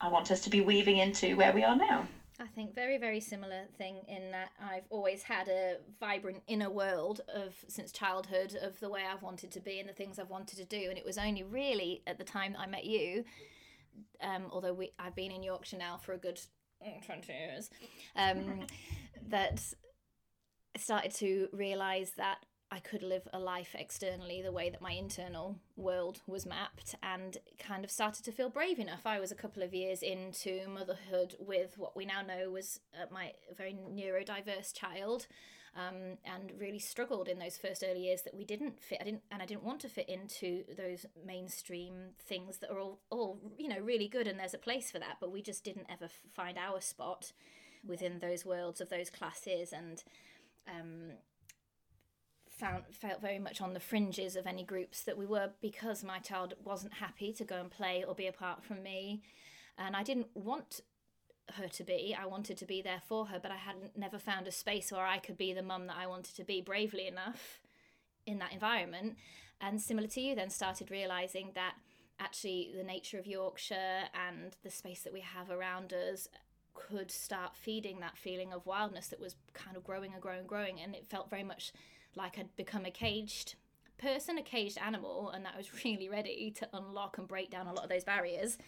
I 0.00 0.08
want 0.08 0.30
us 0.30 0.40
to 0.42 0.50
be 0.50 0.60
weaving 0.60 0.98
into 0.98 1.34
where 1.34 1.52
we 1.52 1.64
are 1.64 1.74
now. 1.74 2.06
I 2.40 2.46
think 2.46 2.74
very, 2.74 2.98
very 2.98 3.18
similar 3.18 3.64
thing 3.78 4.02
in 4.06 4.30
that 4.30 4.50
I've 4.62 4.84
always 4.90 5.24
had 5.24 5.48
a 5.48 5.78
vibrant 5.98 6.42
inner 6.46 6.70
world 6.70 7.20
of 7.34 7.54
since 7.66 7.90
childhood 7.90 8.56
of 8.62 8.78
the 8.78 8.88
way 8.88 9.02
I've 9.10 9.22
wanted 9.22 9.50
to 9.52 9.60
be 9.60 9.80
and 9.80 9.88
the 9.88 9.92
things 9.92 10.18
I've 10.20 10.30
wanted 10.30 10.56
to 10.58 10.64
do. 10.64 10.88
And 10.88 10.96
it 10.96 11.04
was 11.04 11.18
only 11.18 11.42
really 11.42 12.02
at 12.06 12.16
the 12.16 12.24
time 12.24 12.52
that 12.52 12.60
I 12.60 12.66
met 12.66 12.84
you, 12.84 13.24
um, 14.22 14.46
although 14.52 14.72
we 14.72 14.92
I've 15.00 15.16
been 15.16 15.32
in 15.32 15.42
Yorkshire 15.42 15.78
now 15.78 15.96
for 15.96 16.12
a 16.12 16.18
good 16.18 16.40
mm, 16.86 17.04
twenty 17.04 17.32
years, 17.32 17.70
um, 18.14 18.66
that 19.28 19.60
I 20.76 20.78
started 20.78 21.14
to 21.16 21.48
realise 21.52 22.10
that 22.18 22.38
I 22.70 22.80
could 22.80 23.02
live 23.02 23.26
a 23.32 23.38
life 23.38 23.74
externally 23.78 24.42
the 24.42 24.52
way 24.52 24.68
that 24.68 24.82
my 24.82 24.92
internal 24.92 25.56
world 25.76 26.20
was 26.26 26.44
mapped 26.44 26.94
and 27.02 27.38
kind 27.58 27.82
of 27.82 27.90
started 27.90 28.24
to 28.26 28.32
feel 28.32 28.50
brave 28.50 28.78
enough. 28.78 29.06
I 29.06 29.20
was 29.20 29.32
a 29.32 29.36
couple 29.36 29.62
of 29.62 29.72
years 29.72 30.02
into 30.02 30.68
motherhood 30.68 31.34
with 31.38 31.78
what 31.78 31.96
we 31.96 32.04
now 32.04 32.20
know 32.20 32.50
was 32.50 32.80
uh, 32.94 33.06
my 33.10 33.32
very 33.56 33.74
neurodiverse 33.74 34.74
child. 34.74 35.26
Um, 35.76 36.16
and 36.24 36.50
really 36.58 36.80
struggled 36.80 37.28
in 37.28 37.38
those 37.38 37.56
first 37.56 37.84
early 37.88 38.00
years 38.00 38.22
that 38.22 38.34
we 38.34 38.44
didn't 38.44 38.82
fit. 38.82 38.98
I 39.00 39.04
didn't, 39.04 39.22
and 39.30 39.40
I 39.40 39.46
didn't 39.46 39.62
want 39.62 39.80
to 39.82 39.88
fit 39.88 40.08
into 40.08 40.64
those 40.76 41.06
mainstream 41.24 42.14
things 42.26 42.56
that 42.58 42.70
are 42.70 42.80
all, 42.80 42.98
all 43.10 43.38
you 43.58 43.68
know, 43.68 43.78
really 43.78 44.08
good, 44.08 44.26
and 44.26 44.40
there's 44.40 44.54
a 44.54 44.58
place 44.58 44.90
for 44.90 44.98
that. 44.98 45.18
But 45.20 45.30
we 45.30 45.40
just 45.40 45.62
didn't 45.62 45.86
ever 45.88 46.08
find 46.34 46.58
our 46.58 46.80
spot 46.80 47.32
within 47.86 48.18
those 48.18 48.44
worlds 48.44 48.80
of 48.80 48.88
those 48.88 49.08
classes, 49.08 49.72
and 49.72 50.02
um, 50.66 51.12
found 52.58 52.84
felt 52.90 53.20
very 53.20 53.38
much 53.38 53.60
on 53.60 53.74
the 53.74 53.80
fringes 53.80 54.36
of 54.36 54.46
any 54.46 54.64
groups 54.64 55.02
that 55.02 55.16
we 55.16 55.26
were 55.26 55.50
because 55.60 56.02
my 56.02 56.18
child 56.18 56.54
wasn't 56.64 56.94
happy 56.94 57.32
to 57.32 57.44
go 57.44 57.56
and 57.60 57.70
play 57.70 58.04
or 58.06 58.14
be 58.14 58.26
apart 58.26 58.64
from 58.64 58.82
me. 58.82 59.22
And 59.76 59.94
I 59.94 60.02
didn't 60.02 60.28
want 60.34 60.80
her 61.54 61.68
to 61.68 61.84
be 61.84 62.14
I 62.18 62.26
wanted 62.26 62.58
to 62.58 62.66
be 62.66 62.82
there 62.82 63.00
for 63.06 63.26
her 63.26 63.38
but 63.40 63.50
I 63.50 63.56
hadn't 63.56 63.96
never 63.96 64.18
found 64.18 64.46
a 64.46 64.52
space 64.52 64.92
where 64.92 65.06
I 65.06 65.16
could 65.16 65.38
be 65.38 65.54
the 65.54 65.62
mum 65.62 65.86
that 65.86 65.96
I 65.96 66.06
wanted 66.06 66.36
to 66.36 66.44
be 66.44 66.60
bravely 66.60 67.06
enough 67.06 67.60
in 68.26 68.38
that 68.40 68.52
environment. 68.52 69.16
And 69.60 69.80
similar 69.80 70.08
to 70.08 70.20
you 70.20 70.34
then 70.34 70.50
started 70.50 70.90
realizing 70.90 71.52
that 71.54 71.74
actually 72.20 72.72
the 72.76 72.82
nature 72.82 73.18
of 73.18 73.26
Yorkshire 73.26 74.04
and 74.14 74.56
the 74.62 74.70
space 74.70 75.02
that 75.02 75.12
we 75.12 75.20
have 75.20 75.50
around 75.50 75.92
us 75.92 76.28
could 76.74 77.10
start 77.10 77.56
feeding 77.56 78.00
that 78.00 78.16
feeling 78.16 78.52
of 78.52 78.66
wildness 78.66 79.08
that 79.08 79.20
was 79.20 79.34
kind 79.52 79.76
of 79.76 79.84
growing 79.84 80.12
and 80.12 80.22
growing 80.22 80.40
and 80.40 80.48
growing. 80.48 80.80
And 80.80 80.94
it 80.94 81.06
felt 81.08 81.30
very 81.30 81.42
much 81.42 81.72
like 82.18 82.38
I'd 82.38 82.54
become 82.56 82.84
a 82.84 82.90
caged 82.90 83.54
person, 83.96 84.36
a 84.36 84.42
caged 84.42 84.78
animal, 84.78 85.30
and 85.30 85.44
that 85.44 85.54
I 85.54 85.56
was 85.56 85.70
really 85.84 86.08
ready 86.08 86.52
to 86.58 86.68
unlock 86.74 87.16
and 87.16 87.26
break 87.26 87.50
down 87.50 87.66
a 87.66 87.72
lot 87.72 87.84
of 87.84 87.90
those 87.90 88.04
barriers, 88.04 88.58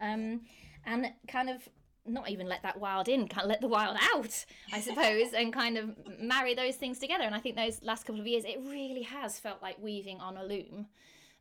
um, 0.00 0.42
and 0.86 1.12
kind 1.26 1.50
of 1.50 1.68
not 2.06 2.30
even 2.30 2.48
let 2.48 2.62
that 2.62 2.80
wild 2.80 3.08
in, 3.08 3.28
kind 3.28 3.44
of 3.44 3.48
let 3.48 3.60
the 3.60 3.68
wild 3.68 3.96
out, 4.14 4.44
I 4.72 4.80
suppose, 4.80 5.32
and 5.34 5.52
kind 5.52 5.76
of 5.76 5.96
marry 6.20 6.54
those 6.54 6.76
things 6.76 6.98
together. 6.98 7.24
And 7.24 7.34
I 7.34 7.40
think 7.40 7.56
those 7.56 7.82
last 7.82 8.04
couple 8.06 8.20
of 8.20 8.26
years, 8.26 8.44
it 8.44 8.60
really 8.64 9.02
has 9.02 9.38
felt 9.38 9.62
like 9.62 9.76
weaving 9.82 10.20
on 10.20 10.36
a 10.36 10.44
loom. 10.44 10.86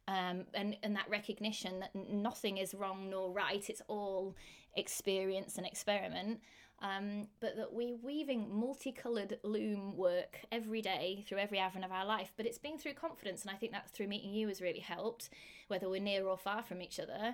Um, 0.10 0.46
and, 0.54 0.78
and 0.84 0.96
that 0.96 1.10
recognition 1.10 1.82
that 1.82 1.94
nothing 1.94 2.58
is 2.58 2.74
wrong 2.74 3.10
nor 3.10 3.30
right, 3.30 3.70
it's 3.70 3.82
all 3.90 4.36
experience 4.76 5.58
and 5.58 5.68
experiment. 5.68 6.40
Um, 6.80 7.28
but 7.40 7.56
that 7.56 7.74
we're 7.74 7.96
weaving 7.96 8.54
multicolored 8.54 9.40
loom 9.42 9.98
work 9.98 10.42
every 10.52 10.82
day 10.84 11.26
through 11.28 11.40
every 11.40 11.58
avenue 11.58 11.86
of 11.86 11.92
our 11.92 12.06
life. 12.06 12.34
But 12.38 12.46
it's 12.46 12.60
been 12.60 12.78
through 12.78 12.94
confidence, 12.94 13.42
and 13.42 13.50
I 13.50 13.56
think 13.56 13.72
that 13.72 13.90
through 13.90 14.08
meeting 14.08 14.32
you 14.32 14.48
has 14.48 14.62
really 14.62 14.80
helped, 14.80 15.30
whether 15.70 15.90
we're 15.90 16.00
near 16.00 16.28
or 16.28 16.38
far 16.38 16.62
from 16.62 16.84
each 16.84 17.00
other, 17.00 17.34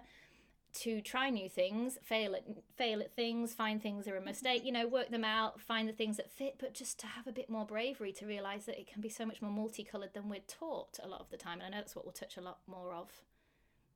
to 0.74 1.02
try 1.02 1.30
new 1.30 1.48
things, 1.48 1.98
fail 2.02 2.36
at 2.36 2.44
fail 2.76 3.02
at 3.02 3.16
things, 3.16 3.54
find 3.54 3.82
things 3.82 4.06
that 4.06 4.14
are 4.14 4.18
a 4.18 4.22
mistake, 4.22 4.66
you 4.66 4.72
know, 4.72 4.88
work 4.88 5.10
them 5.10 5.24
out, 5.24 5.62
find 5.62 5.88
the 5.88 5.94
things 5.94 6.18
that 6.18 6.32
fit, 6.32 6.56
but 6.58 6.74
just 6.74 7.00
to 7.00 7.08
have 7.08 7.28
a 7.28 7.32
bit 7.32 7.50
more 7.50 7.66
bravery 7.66 8.12
to 8.14 8.26
realize 8.26 8.66
that 8.66 8.80
it 8.80 8.92
can 8.92 9.02
be 9.02 9.10
so 9.10 9.26
much 9.26 9.42
more 9.42 9.52
multicolored 9.52 10.14
than 10.14 10.30
we're 10.30 10.40
taught 10.48 11.00
a 11.04 11.08
lot 11.08 11.20
of 11.20 11.30
the 11.30 11.38
time. 11.38 11.60
And 11.60 11.64
I 11.64 11.70
know 11.70 11.82
that's 11.82 11.96
what 11.96 12.06
we'll 12.06 12.14
touch 12.14 12.38
a 12.38 12.42
lot 12.42 12.60
more 12.66 12.94
of 12.94 13.10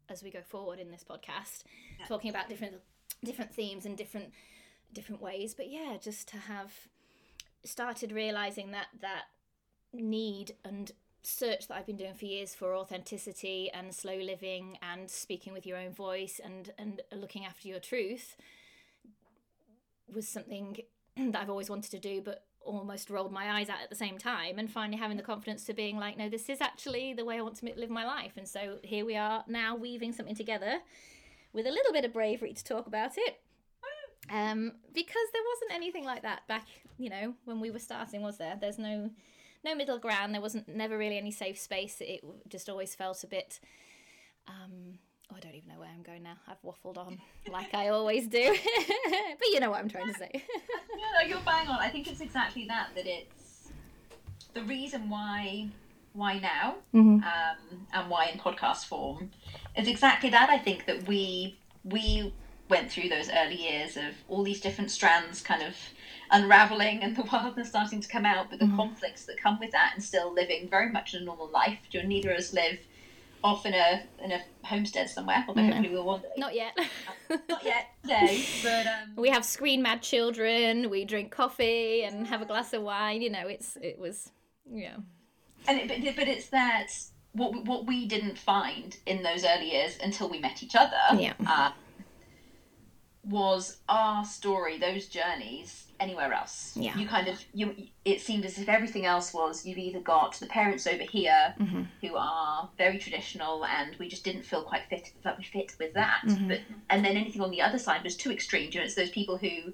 as 0.10 0.24
we 0.24 0.30
go 0.30 0.42
forward 0.42 0.80
in 0.80 0.92
this 0.92 1.04
podcast, 1.04 1.63
yeah. 2.00 2.06
talking 2.06 2.30
about 2.30 2.48
different 2.48 2.75
different 3.24 3.54
themes 3.54 3.86
and 3.86 3.98
different 3.98 4.32
different 4.94 5.22
ways. 5.22 5.53
But 5.53 5.70
yeah, 5.70 5.98
just 6.01 6.27
to 6.29 6.38
have 6.38 6.72
started 7.63 8.12
realizing 8.12 8.72
that 8.72 8.88
that 9.01 9.25
need 9.94 10.53
and 10.63 10.91
search 11.24 11.67
that 11.67 11.75
I've 11.75 11.86
been 11.86 11.98
doing 11.98 12.13
for 12.13 12.25
years 12.25 12.56
for 12.56 12.74
authenticity 12.75 13.70
and 13.74 13.94
slow 13.94 14.15
living 14.15 14.77
and 14.82 15.10
speaking 15.10 15.53
with 15.53 15.65
your 15.65 15.77
own 15.77 15.94
voice 15.94 16.39
and 16.44 16.72
and 16.77 17.01
looking 17.13 17.46
after 17.46 17.67
your 17.67 17.79
truth 17.79 18.38
was 20.13 20.27
something 20.27 20.77
that 21.17 21.41
I've 21.41 21.50
always 21.50 21.70
wanted 21.70 21.91
to 21.91 22.00
do 22.00 22.22
but 22.22 22.46
almost 22.62 23.10
rolled 23.10 23.32
my 23.32 23.60
eyes 23.60 23.70
at 23.70 23.82
at 23.82 23.89
the 23.89 23.96
same 23.96 24.17
time 24.17 24.60
and 24.60 24.70
finally 24.70 24.98
having 24.98 25.17
the 25.17 25.24
confidence 25.24 25.63
to 25.65 25.74
being 25.74 25.98
like 25.98 26.17
no 26.17 26.29
this 26.29 26.50
is 26.50 26.62
actually 26.62 27.13
the 27.13 27.25
way 27.25 27.38
I 27.38 27.41
want 27.41 27.56
to 27.58 27.74
live 27.75 27.89
my 27.89 28.06
life 28.06 28.34
and 28.38 28.48
so 28.48 28.77
here 28.84 29.06
we 29.06 29.15
are 29.15 29.44
now 29.48 29.75
weaving 29.75 30.13
something 30.13 30.36
together 30.36 30.79
with 31.53 31.65
a 31.65 31.72
little 31.72 31.94
bit 31.94 32.06
of 32.06 32.13
bravery 32.13 32.53
to 32.53 32.63
talk 32.63 32.88
about 32.88 33.17
it 33.17 33.39
um, 34.29 34.74
because 34.93 35.27
there 35.34 35.41
wasn't 35.53 35.74
anything 35.74 36.03
like 36.03 36.24
that 36.24 36.48
back, 36.48 36.67
you 36.98 37.10
know, 37.10 37.34
when 37.46 37.60
we 37.60 37.72
were 37.72 37.79
starting, 37.79 38.22
was 38.22 38.38
there? 38.38 38.57
There's 38.60 38.77
no 38.77 39.10
no 39.63 39.75
middle 39.75 40.00
ground. 40.00 40.34
There 40.34 40.41
wasn't 40.41 40.67
never 40.67 40.98
really 40.98 41.17
any 41.17 41.31
safe 41.31 41.57
space. 41.57 41.98
It 42.00 42.24
just 42.48 42.69
always 42.69 42.96
felt 42.96 43.24
a 43.24 43.27
bit. 43.27 43.60
Um, 44.48 45.00
oh, 45.31 45.36
I 45.36 45.39
don't 45.39 45.55
even 45.55 45.69
know 45.69 45.79
where 45.79 45.89
I'm 45.89 46.03
going 46.03 46.24
now. 46.24 46.36
I've 46.48 46.62
waffled 46.62 46.98
on 46.98 47.19
like 47.51 47.74
I 47.74 47.89
always 47.89 48.27
do, 48.27 48.43
but 49.39 49.48
you 49.51 49.60
know 49.60 49.69
what 49.69 49.79
I'm 49.79 49.89
trying 49.89 50.12
to 50.12 50.19
say. 50.19 50.29
no, 50.96 51.03
no, 51.22 51.27
you're 51.27 51.39
bang 51.46 51.67
on. 51.67 51.79
I 51.79 51.89
think 51.89 52.10
it's 52.10 52.22
exactly 52.22 52.65
that. 52.67 52.89
That 52.96 53.05
it's 53.05 53.69
the 54.53 54.63
reason 54.63 55.10
why 55.10 55.69
why 56.13 56.39
now 56.39 56.75
mm-hmm. 56.93 57.24
um, 57.24 57.88
and 57.93 58.10
why 58.10 58.25
in 58.25 58.39
podcast 58.39 58.86
form 58.86 59.29
is 59.77 59.88
exactly 59.88 60.29
that. 60.31 60.50
I 60.50 60.57
think 60.57 60.86
that 60.86 61.07
we 61.07 61.60
we 61.84 62.34
went 62.69 62.91
through 62.91 63.09
those 63.09 63.29
early 63.29 63.55
years 63.55 63.97
of 63.97 64.13
all 64.27 64.43
these 64.43 64.62
different 64.62 64.91
strands 64.91 65.41
kind 65.41 65.63
of 65.63 65.75
unraveling 66.31 67.03
and 67.03 67.15
the 67.15 67.24
wildness 67.31 67.69
starting 67.69 68.01
to 68.01 68.07
come 68.07 68.25
out, 68.25 68.50
but 68.50 68.59
the 68.59 68.65
mm-hmm. 68.65 68.75
conflicts 68.75 69.25
that 69.25 69.38
come 69.41 69.59
with 69.59 69.71
that, 69.71 69.91
and 69.93 70.03
still 70.03 70.33
living 70.33 70.67
very 70.69 70.91
much 70.91 71.13
in 71.13 71.21
a 71.21 71.25
normal 71.25 71.50
life. 71.50 71.79
Do 71.89 71.97
you 71.97 72.03
know 72.03 72.09
neither 72.09 72.31
of 72.31 72.38
us 72.38 72.53
live 72.53 72.79
off 73.43 73.65
in 73.65 73.74
a 73.74 74.03
in 74.24 74.31
a 74.31 74.41
homestead 74.63 75.09
somewhere, 75.09 75.45
although 75.47 75.62
no. 75.62 75.67
hopefully 75.67 75.89
we'll 75.89 76.03
one 76.03 76.21
day. 76.21 76.27
Not 76.38 76.55
yet. 76.55 76.77
Not 77.50 77.63
yet 77.63 77.88
today, 78.01 78.45
but 78.63 78.88
um... 78.88 79.13
we 79.15 79.29
have 79.29 79.45
screen 79.45 79.81
mad 79.81 80.01
children. 80.01 80.89
We 80.89 81.05
drink 81.05 81.31
coffee 81.31 82.03
and 82.03 82.27
have 82.27 82.41
a 82.41 82.45
glass 82.45 82.74
of 82.74 82.81
wine. 82.81 83.21
You 83.21 83.29
know, 83.29 83.47
it's 83.47 83.77
it 83.81 83.97
was 84.00 84.31
yeah. 84.69 84.97
And 85.67 85.79
it, 85.79 85.88
but, 85.88 86.15
but 86.15 86.27
it's 86.27 86.47
that 86.50 86.88
what 87.33 87.65
what 87.65 87.86
we 87.86 88.05
didn't 88.07 88.38
find 88.38 88.97
in 89.05 89.24
those 89.24 89.45
early 89.45 89.71
years 89.71 89.97
until 90.03 90.29
we 90.29 90.39
met 90.39 90.63
each 90.63 90.75
other. 90.75 90.97
Yeah. 91.17 91.33
Uh, 91.45 91.71
was 93.29 93.77
our 93.89 94.24
story, 94.24 94.77
those 94.77 95.07
journeys, 95.07 95.88
anywhere 96.00 96.34
else. 96.34 96.74
Yeah. 96.75 96.98
You 96.98 97.07
kind 97.07 97.27
of 97.27 97.43
you. 97.53 97.75
It 98.05 98.22
seemed 98.22 98.46
as 98.46 98.57
if 98.57 98.69
everything 98.69 99.05
else 99.05 99.34
was 99.34 99.65
you've 99.65 99.77
either 99.77 100.00
got 100.00 100.34
the 100.36 100.46
parents 100.48 100.88
over 100.88 101.03
here 101.03 101.53
mm-hmm. 101.60 101.84
who 102.01 102.15
are 102.15 102.69
very 102.77 102.98
traditional, 102.98 103.65
and 103.65 103.96
we 103.98 104.07
just 104.07 104.24
didn't 104.24 104.43
feel 104.43 104.63
quite 104.63 104.84
fit 104.89 105.12
that 105.24 105.38
we 105.38 105.43
fit 105.43 105.75
with 105.79 105.93
that. 105.93 106.22
Mm-hmm. 106.25 106.48
But 106.48 106.62
and 106.89 107.03
then 107.03 107.17
anything 107.17 107.41
on 107.41 107.51
the 107.51 107.62
other 107.62 107.79
side 107.79 108.03
was 108.03 108.15
too 108.15 108.31
extreme. 108.31 108.69
You 108.72 108.79
know, 108.79 108.86
it's 108.86 108.96
those 108.96 109.12
people 109.12 109.38
who. 109.38 109.74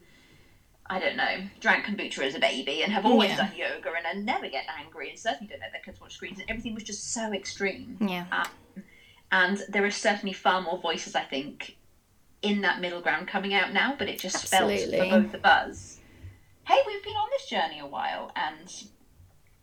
I 0.86 1.00
don't 1.00 1.15
know, 1.15 1.48
drank 1.62 1.86
kombucha 1.86 2.24
as 2.24 2.36
a 2.36 2.39
baby 2.39 2.83
and 2.83 2.91
have 2.91 3.05
always 3.05 3.29
yeah. 3.29 3.38
done 3.38 3.51
yoga 3.55 3.89
and, 4.05 4.25
never 4.25 4.50
get 4.50 4.65
angry 4.77 5.10
and 5.10 5.17
certainly 5.17 5.48
don't 5.48 5.62
let 5.62 5.72
their 5.72 5.81
kids 5.81 6.01
watch 6.01 6.13
screens 6.13 6.39
and 6.39 6.50
everything 6.50 6.74
was 6.74 6.83
just 6.83 7.13
so 7.13 7.31
extreme. 7.31 7.98
Yeah. 8.01 8.25
Um, 8.29 8.83
and 9.31 9.63
there 9.69 9.86
are 9.86 9.89
certainly 9.89 10.33
far 10.33 10.62
more 10.62 10.77
voices, 10.77 11.15
I 11.15 11.24
think, 11.24 11.77
in 12.43 12.62
that 12.62 12.81
middle 12.81 13.01
ground 13.01 13.27
coming 13.27 13.53
out 13.53 13.73
now, 13.73 13.95
but 13.97 14.07
it 14.09 14.19
just 14.19 14.35
Absolutely. 14.35 14.97
felt 14.97 15.12
for 15.12 15.21
both 15.21 15.33
of 15.33 15.45
us. 15.45 16.00
Hey, 16.67 16.77
we've 16.85 17.03
been 17.03 17.13
on 17.13 17.29
this 17.31 17.50
journey 17.50 17.79
a 17.79 17.88
while, 17.88 18.31
and 18.35 18.71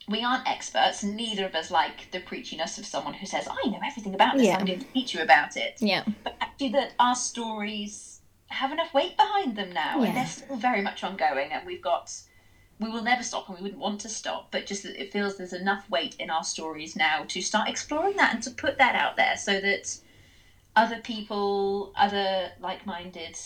we 0.08 0.24
aren't 0.24 0.48
experts. 0.48 1.04
Neither 1.04 1.46
of 1.46 1.54
us 1.54 1.70
like 1.70 2.10
the 2.10 2.20
preachiness 2.20 2.78
of 2.78 2.86
someone 2.86 3.14
who 3.14 3.26
says, 3.26 3.46
"I 3.46 3.68
know 3.68 3.78
everything 3.86 4.14
about 4.14 4.36
this. 4.36 4.46
Yeah. 4.46 4.56
I'm 4.56 4.66
going 4.66 4.80
to 4.80 4.92
teach 4.92 5.14
you 5.14 5.20
about 5.20 5.56
it." 5.56 5.76
Yeah. 5.80 6.04
But 6.24 6.36
actually, 6.40 6.70
that 6.70 6.94
our 6.98 7.14
stories 7.14 8.20
have 8.48 8.72
enough 8.72 8.92
weight 8.92 9.16
behind 9.16 9.56
them 9.56 9.72
now, 9.72 10.00
yeah. 10.00 10.08
and 10.08 10.16
they're 10.16 10.26
still 10.26 10.56
very 10.56 10.82
much 10.82 11.04
ongoing. 11.04 11.52
And 11.52 11.66
we've 11.66 11.82
got, 11.82 12.12
we 12.80 12.90
will 12.90 13.02
never 13.02 13.22
stop, 13.22 13.48
and 13.48 13.58
we 13.58 13.62
wouldn't 13.62 13.80
want 13.80 14.00
to 14.00 14.08
stop. 14.08 14.50
But 14.50 14.66
just 14.66 14.82
that 14.82 15.00
it 15.00 15.12
feels 15.12 15.36
there's 15.36 15.52
enough 15.52 15.88
weight 15.88 16.16
in 16.18 16.30
our 16.30 16.44
stories 16.44 16.96
now 16.96 17.24
to 17.28 17.40
start 17.40 17.68
exploring 17.68 18.16
that 18.16 18.34
and 18.34 18.42
to 18.42 18.50
put 18.50 18.78
that 18.78 18.94
out 18.94 19.16
there, 19.16 19.36
so 19.36 19.60
that 19.60 19.98
other 20.80 21.00
people, 21.00 21.92
other 21.96 22.50
like-minded 22.60 23.36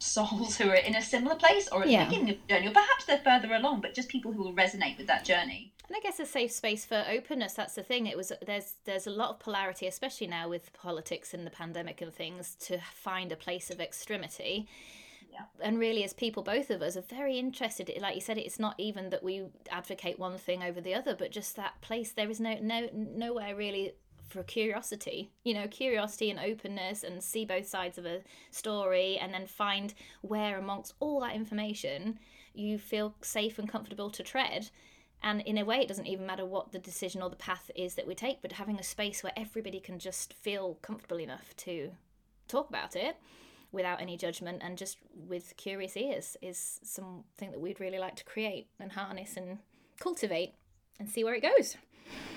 souls 0.00 0.56
who 0.56 0.68
are 0.68 0.74
in 0.74 0.96
a 0.96 1.02
similar 1.02 1.36
place 1.36 1.68
or 1.68 1.82
at 1.82 1.88
yeah. 1.88 2.04
the 2.04 2.10
beginning 2.10 2.30
of 2.30 2.36
the 2.40 2.54
journey, 2.54 2.66
or 2.68 2.72
perhaps 2.72 3.04
they're 3.04 3.18
further 3.18 3.54
along, 3.54 3.80
but 3.80 3.94
just 3.94 4.08
people 4.08 4.32
who 4.32 4.42
will 4.42 4.54
resonate 4.54 4.96
with 4.98 5.06
that 5.06 5.24
journey. 5.24 5.72
And 5.86 5.96
I 5.96 6.00
guess 6.00 6.20
a 6.20 6.26
safe 6.26 6.52
space 6.52 6.84
for 6.84 7.04
openness. 7.08 7.54
That's 7.54 7.74
the 7.74 7.82
thing. 7.82 8.06
It 8.06 8.16
was 8.16 8.32
there's 8.46 8.74
there's 8.84 9.08
a 9.08 9.10
lot 9.10 9.30
of 9.30 9.38
polarity, 9.40 9.86
especially 9.86 10.28
now 10.28 10.48
with 10.48 10.72
politics 10.72 11.34
and 11.34 11.46
the 11.46 11.50
pandemic 11.50 12.00
and 12.00 12.14
things, 12.14 12.54
to 12.66 12.78
find 12.94 13.32
a 13.32 13.36
place 13.36 13.70
of 13.70 13.80
extremity. 13.80 14.68
Yeah. 15.32 15.46
And 15.60 15.78
really, 15.78 16.04
as 16.04 16.12
people, 16.12 16.42
both 16.44 16.70
of 16.70 16.80
us 16.80 16.96
are 16.96 17.02
very 17.02 17.38
interested. 17.38 17.90
Like 18.00 18.14
you 18.14 18.20
said, 18.20 18.38
it's 18.38 18.58
not 18.58 18.74
even 18.78 19.10
that 19.10 19.22
we 19.22 19.46
advocate 19.70 20.18
one 20.18 20.38
thing 20.38 20.62
over 20.62 20.80
the 20.80 20.94
other, 20.94 21.14
but 21.16 21.32
just 21.32 21.56
that 21.56 21.80
place. 21.80 22.12
There 22.12 22.30
is 22.30 22.40
no 22.40 22.56
no 22.60 22.88
nowhere 22.92 23.56
really 23.56 23.94
for 24.30 24.42
curiosity 24.44 25.30
you 25.42 25.52
know 25.52 25.66
curiosity 25.66 26.30
and 26.30 26.38
openness 26.38 27.02
and 27.02 27.22
see 27.22 27.44
both 27.44 27.66
sides 27.66 27.98
of 27.98 28.06
a 28.06 28.20
story 28.50 29.18
and 29.20 29.34
then 29.34 29.46
find 29.46 29.94
where 30.22 30.58
amongst 30.58 30.94
all 31.00 31.20
that 31.20 31.34
information 31.34 32.18
you 32.54 32.78
feel 32.78 33.14
safe 33.22 33.58
and 33.58 33.68
comfortable 33.68 34.10
to 34.10 34.22
tread. 34.22 34.70
And 35.22 35.42
in 35.42 35.58
a 35.58 35.64
way 35.64 35.78
it 35.82 35.88
doesn't 35.88 36.06
even 36.06 36.26
matter 36.26 36.46
what 36.46 36.72
the 36.72 36.78
decision 36.78 37.20
or 37.20 37.28
the 37.28 37.36
path 37.36 37.70
is 37.74 37.94
that 37.94 38.06
we 38.06 38.14
take 38.14 38.40
but 38.40 38.52
having 38.52 38.78
a 38.78 38.82
space 38.82 39.22
where 39.22 39.34
everybody 39.36 39.78
can 39.78 39.98
just 39.98 40.32
feel 40.32 40.78
comfortable 40.80 41.20
enough 41.20 41.54
to 41.58 41.90
talk 42.48 42.70
about 42.70 42.96
it 42.96 43.16
without 43.70 44.00
any 44.00 44.16
judgment 44.16 44.62
and 44.62 44.78
just 44.78 44.96
with 45.14 45.54
curious 45.58 45.96
ears 45.96 46.38
is 46.40 46.80
something 46.82 47.50
that 47.50 47.60
we'd 47.60 47.80
really 47.80 47.98
like 47.98 48.16
to 48.16 48.24
create 48.24 48.68
and 48.80 48.92
harness 48.92 49.36
and 49.36 49.58
cultivate 50.00 50.54
and 50.98 51.08
see 51.08 51.22
where 51.22 51.34
it 51.34 51.42
goes. 51.42 51.76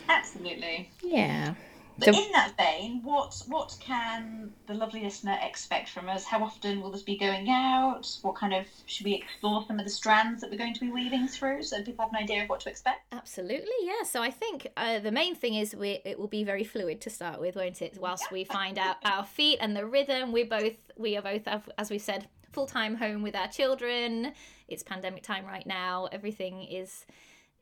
Absolutely. 0.10 0.92
Yeah 1.02 1.54
but 1.98 2.08
in 2.10 2.32
that 2.32 2.56
vein, 2.58 3.02
what 3.04 3.42
what 3.48 3.76
can 3.80 4.52
the 4.68 4.74
lovely 4.74 5.04
listener 5.04 5.38
expect 5.42 5.90
from 5.90 6.10
us? 6.10 6.26
How 6.26 6.44
often 6.44 6.82
will 6.82 6.92
this 6.92 7.04
be 7.04 7.18
going 7.18 7.50
out? 7.50 8.18
What 8.22 8.36
kind 8.36 8.54
of 8.54 8.66
should 8.86 9.06
we 9.06 9.14
explore 9.14 9.64
some 9.68 9.80
of 9.80 9.86
the 9.86 9.92
strands 9.92 10.42
that 10.42 10.50
we're 10.50 10.58
going 10.58 10.74
to 10.74 10.80
be 10.80 10.92
weaving 10.92 11.28
through, 11.28 11.64
so 11.64 11.84
people 11.84 12.06
have 12.06 12.14
an 12.14 12.24
idea 12.24 12.44
of 12.44 12.50
what 12.50 12.62
to 12.62 12.70
expect? 12.70 13.02
Absolutely, 13.12 13.74
yeah. 13.84 14.04
So 14.06 14.22
I 14.22 14.32
think 14.32 14.68
uh, 14.78 15.00
the 15.00 15.12
main 15.12 15.36
thing 15.36 15.56
is 15.56 15.76
we 15.76 16.00
it 16.06 16.18
will 16.20 16.28
be 16.28 16.44
very 16.44 16.64
fluid 16.64 17.02
to 17.02 17.10
start 17.10 17.40
with, 17.40 17.56
won't 17.56 17.82
it? 17.82 17.98
Whilst 18.00 18.32
we 18.32 18.44
find 18.44 18.78
out 18.78 18.98
our 19.06 19.26
feet 19.26 19.60
and 19.62 19.76
the 19.76 19.86
rhythm, 19.86 20.32
we 20.32 20.44
both 20.44 20.76
we 20.98 21.18
are 21.18 21.22
both 21.22 21.48
as 21.78 21.90
we 21.90 21.98
said 21.98 22.28
full 22.52 22.68
time 22.68 22.96
home 22.96 23.22
with 23.22 23.36
our 23.36 23.48
children. 23.48 24.34
It's 24.68 24.84
pandemic 24.84 25.24
time 25.24 25.46
right 25.46 25.66
now. 25.66 26.08
Everything 26.12 26.64
is 26.64 27.06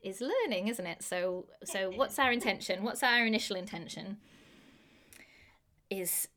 is 0.02 0.20
learning, 0.20 0.68
isn't 0.68 0.86
it? 0.86 1.02
So 1.02 1.46
so 1.64 1.90
what's 1.94 2.18
our 2.18 2.32
intention? 2.32 2.82
What's 2.82 3.02
our 3.02 3.24
initial 3.26 3.56
intention? 3.56 4.18
Is 5.90 6.28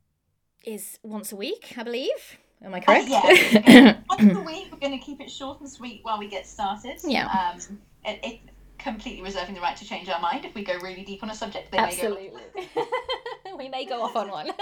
is 0.64 1.00
once 1.04 1.32
a 1.32 1.36
week, 1.36 1.74
I 1.78 1.84
believe. 1.84 2.38
Am 2.64 2.74
I 2.74 2.80
correct? 2.80 3.06
Uh, 3.12 3.62
yeah. 3.68 3.98
once 4.10 4.38
a 4.38 4.42
week. 4.42 4.68
We're 4.72 4.80
going 4.80 4.98
to 4.98 5.06
keep 5.06 5.22
it 5.22 5.30
short 5.30 5.60
and 5.62 5.70
sweet 5.70 6.00
while 6.04 6.18
we 6.18 6.28
get 6.28 6.48
started. 6.48 6.98
Yeah. 7.04 7.28
Um, 7.28 7.80
it, 8.06 8.20
it 8.24 8.40
completely 8.80 9.22
reserving 9.22 9.56
the 9.56 9.62
right 9.62 9.76
to 9.78 9.86
change 9.86 10.10
our 10.10 10.20
mind 10.20 10.46
if 10.46 10.56
we 10.56 10.64
go 10.64 10.78
really 10.80 11.04
deep 11.04 11.22
on 11.24 11.30
a 11.30 11.36
subject. 11.36 11.72
They 11.72 11.78
may 11.78 11.96
go, 11.96 12.08
Absolutely. 12.18 12.42
we 13.58 13.70
may 13.70 13.86
go 13.86 14.02
off 14.02 14.16
on 14.16 14.30
one. 14.32 14.50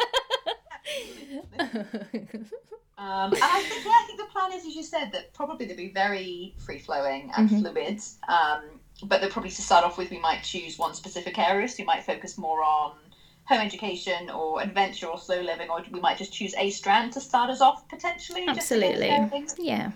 Um, 2.96 3.34
and 3.34 3.42
I 3.44 3.62
think, 3.68 3.84
yeah, 3.86 3.92
I 3.92 4.04
think 4.06 4.20
the 4.20 4.28
plan 4.32 4.54
is, 4.54 4.66
as 4.68 4.76
you 4.76 4.84
said, 4.84 5.12
that 5.14 5.34
probably 5.34 5.66
they'll 5.66 5.76
be 5.76 5.90
very 5.92 6.54
free 6.60 6.78
flowing 6.80 7.32
and 7.36 7.50
Mhm. 7.50 7.60
fluid. 7.60 8.00
Um, 8.30 8.80
but 9.02 9.22
they'll 9.22 9.30
probably 9.30 9.52
to 9.52 9.62
start 9.62 9.84
off 9.84 9.98
with, 9.98 10.12
we 10.12 10.20
might 10.20 10.44
choose 10.44 10.78
one 10.78 10.94
specific 10.94 11.38
area. 11.38 11.68
So 11.68 11.76
we 11.80 11.86
might 11.86 12.04
focus 12.04 12.38
more 12.38 12.64
on 12.64 12.94
home 13.46 13.60
education 13.60 14.30
or 14.30 14.62
adventure 14.62 15.08
or 15.08 15.18
slow 15.18 15.42
living, 15.42 15.70
or 15.70 15.84
we 15.92 16.00
might 16.00 16.18
just 16.18 16.34
choose 16.34 16.54
a 16.58 16.70
strand 16.70 17.14
to 17.14 17.20
start 17.20 17.50
us 17.50 17.62
off 17.62 17.88
potentially. 17.90 18.46
just 18.46 18.70
to 18.70 18.80
get 18.80 18.96
Absolutely. 18.96 19.68
Yeah. 19.68 19.92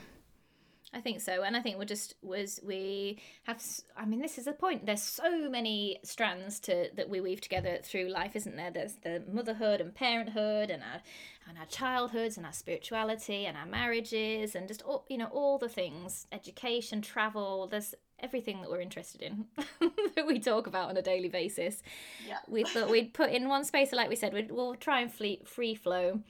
I 0.94 1.02
think 1.02 1.20
so, 1.20 1.44
and 1.44 1.56
I 1.56 1.62
think 1.62 1.78
we're 1.78 1.86
just 1.86 2.16
was 2.22 2.62
we 2.64 3.20
have. 3.44 3.62
I 3.98 4.06
mean, 4.06 4.22
this 4.22 4.38
is 4.38 4.46
the 4.46 4.54
point. 4.54 4.86
There's 4.86 5.02
so 5.02 5.50
many 5.50 6.00
strands 6.04 6.60
to 6.62 6.90
that 6.96 7.10
we 7.10 7.20
weave 7.20 7.42
together 7.42 7.80
through 7.84 8.08
life, 8.08 8.36
isn't 8.36 8.56
there? 8.56 8.72
There's 8.72 8.96
the 9.04 9.22
motherhood 9.30 9.82
and 9.82 9.94
parenthood, 9.94 10.70
and 10.70 10.82
our 10.82 11.02
and 11.48 11.58
our 11.58 11.66
childhoods, 11.66 12.38
and 12.38 12.46
our 12.46 12.54
spirituality, 12.54 13.46
and 13.46 13.58
our 13.58 13.66
marriages, 13.66 14.56
and 14.56 14.68
just 14.68 14.82
all 14.82 15.06
you 15.10 15.18
know 15.18 15.28
all 15.28 15.58
the 15.58 15.70
things, 15.70 16.26
education, 16.32 17.02
travel. 17.02 17.68
There's 17.68 17.94
everything 18.20 18.62
that 18.62 18.70
we're 18.70 18.82
interested 18.82 19.22
in 19.22 19.46
that 20.16 20.26
we 20.26 20.40
talk 20.40 20.68
about 20.68 20.90
on 20.90 20.98
a 20.98 21.02
daily 21.02 21.30
basis. 21.30 21.84
Yeah. 22.28 22.38
We 22.48 22.64
thought 22.64 22.90
we'd 22.90 23.14
put 23.14 23.32
in 23.32 23.48
one 23.48 23.64
space, 23.64 23.92
like 23.94 24.10
we 24.10 24.16
said, 24.16 24.34
we'd, 24.34 24.52
we'll 24.52 24.76
try 24.76 25.02
and 25.02 25.12
free 25.12 25.42
free 25.46 25.76
flow 25.76 26.22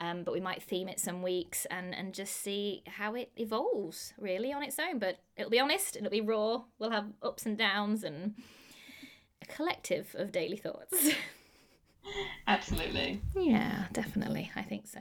um, 0.00 0.24
but 0.24 0.34
we 0.34 0.40
might 0.40 0.62
theme 0.62 0.88
it 0.88 0.98
some 0.98 1.22
weeks 1.22 1.66
and 1.70 1.94
and 1.94 2.14
just 2.14 2.34
see 2.34 2.82
how 2.86 3.14
it 3.14 3.30
evolves 3.36 4.12
really 4.18 4.52
on 4.52 4.62
its 4.62 4.78
own 4.78 4.98
but 4.98 5.18
it'll 5.36 5.50
be 5.50 5.60
honest 5.60 5.96
it'll 5.96 6.10
be 6.10 6.20
raw 6.20 6.62
we'll 6.78 6.90
have 6.90 7.06
ups 7.22 7.46
and 7.46 7.56
downs 7.56 8.02
and 8.02 8.34
a 9.42 9.46
collective 9.46 10.14
of 10.18 10.32
daily 10.32 10.56
thoughts 10.56 11.10
Absolutely. 12.46 13.20
yeah 13.36 13.84
definitely 13.92 14.50
i 14.56 14.62
think 14.62 14.86
so 14.86 15.00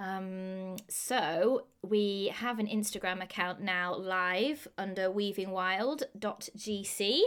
um, 0.00 0.76
so 0.88 1.66
we 1.82 2.32
have 2.34 2.58
an 2.58 2.66
instagram 2.66 3.22
account 3.22 3.60
now 3.60 3.94
live 3.94 4.66
under 4.78 5.10
weavingwild.gc 5.10 7.20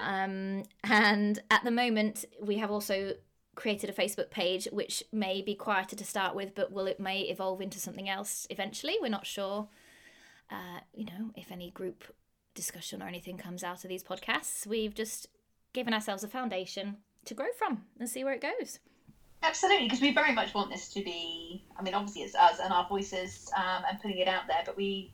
um, 0.00 0.62
and 0.84 1.40
at 1.50 1.64
the 1.64 1.70
moment 1.70 2.24
we 2.40 2.58
have 2.58 2.70
also 2.70 3.14
created 3.58 3.90
a 3.90 3.92
Facebook 3.92 4.30
page, 4.30 4.68
which 4.70 5.02
may 5.10 5.42
be 5.42 5.56
quieter 5.56 5.96
to 5.96 6.04
start 6.04 6.36
with, 6.36 6.54
but 6.54 6.70
will 6.70 6.86
it 6.86 7.00
may 7.00 7.22
evolve 7.22 7.60
into 7.60 7.80
something 7.80 8.08
else 8.08 8.46
eventually. 8.50 8.96
We're 9.00 9.08
not 9.08 9.26
sure. 9.26 9.66
Uh, 10.48 10.78
you 10.94 11.04
know, 11.04 11.32
if 11.34 11.50
any 11.50 11.72
group 11.72 12.04
discussion 12.54 13.02
or 13.02 13.08
anything 13.08 13.36
comes 13.36 13.64
out 13.64 13.82
of 13.82 13.88
these 13.88 14.04
podcasts, 14.04 14.64
we've 14.64 14.94
just 14.94 15.26
given 15.72 15.92
ourselves 15.92 16.22
a 16.22 16.28
foundation 16.28 16.98
to 17.24 17.34
grow 17.34 17.48
from 17.58 17.82
and 17.98 18.08
see 18.08 18.22
where 18.22 18.32
it 18.32 18.40
goes. 18.40 18.78
Absolutely, 19.42 19.86
because 19.86 20.00
we 20.00 20.12
very 20.12 20.32
much 20.32 20.52
want 20.52 20.70
this 20.70 20.88
to 20.88 21.02
be. 21.02 21.62
I 21.78 21.82
mean, 21.82 21.94
obviously 21.94 22.22
it's 22.22 22.34
us 22.34 22.58
and 22.58 22.72
our 22.72 22.86
voices 22.88 23.50
um, 23.56 23.84
and 23.88 24.00
putting 24.00 24.18
it 24.18 24.28
out 24.28 24.46
there, 24.48 24.62
but 24.64 24.76
we 24.76 25.10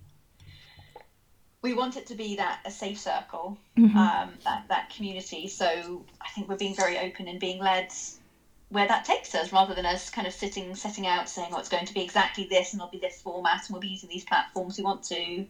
we 1.63 1.73
want 1.75 1.97
it 1.97 2.07
to 2.07 2.15
be 2.15 2.37
that 2.37 2.61
a 2.65 2.71
safe 2.71 2.99
circle, 2.99 3.59
um, 3.97 4.39
that 4.45 4.65
that 4.69 4.91
community. 4.91 5.47
So 5.47 6.05
I 6.21 6.29
think 6.31 6.49
we're 6.49 6.57
being 6.57 6.75
very 6.75 6.99
open 6.99 7.29
and 7.29 7.39
being 7.39 7.59
led 7.59 7.93
where 8.71 8.87
that 8.87 9.05
takes 9.05 9.35
us, 9.35 9.53
rather 9.53 9.75
than 9.75 9.87
us 9.87 10.11
kind 10.11 10.27
of 10.27 10.33
sitting 10.33 10.75
setting 10.75 11.07
out 11.07 11.29
saying, 11.29 11.51
"Oh, 11.55 11.59
it's 11.59 11.69
going 11.69 11.87
to 11.87 11.95
be 11.95 12.03
exactly 12.03 12.45
this, 12.45 12.73
and 12.73 12.81
it'll 12.81 12.91
be 12.91 12.99
this 12.99 13.21
format, 13.21 13.61
and 13.67 13.71
we'll 13.71 13.81
be 13.81 13.89
using 13.89 14.09
these 14.09 14.25
platforms." 14.25 14.79
We 14.79 14.85
want 14.85 15.03
to, 15.05 15.47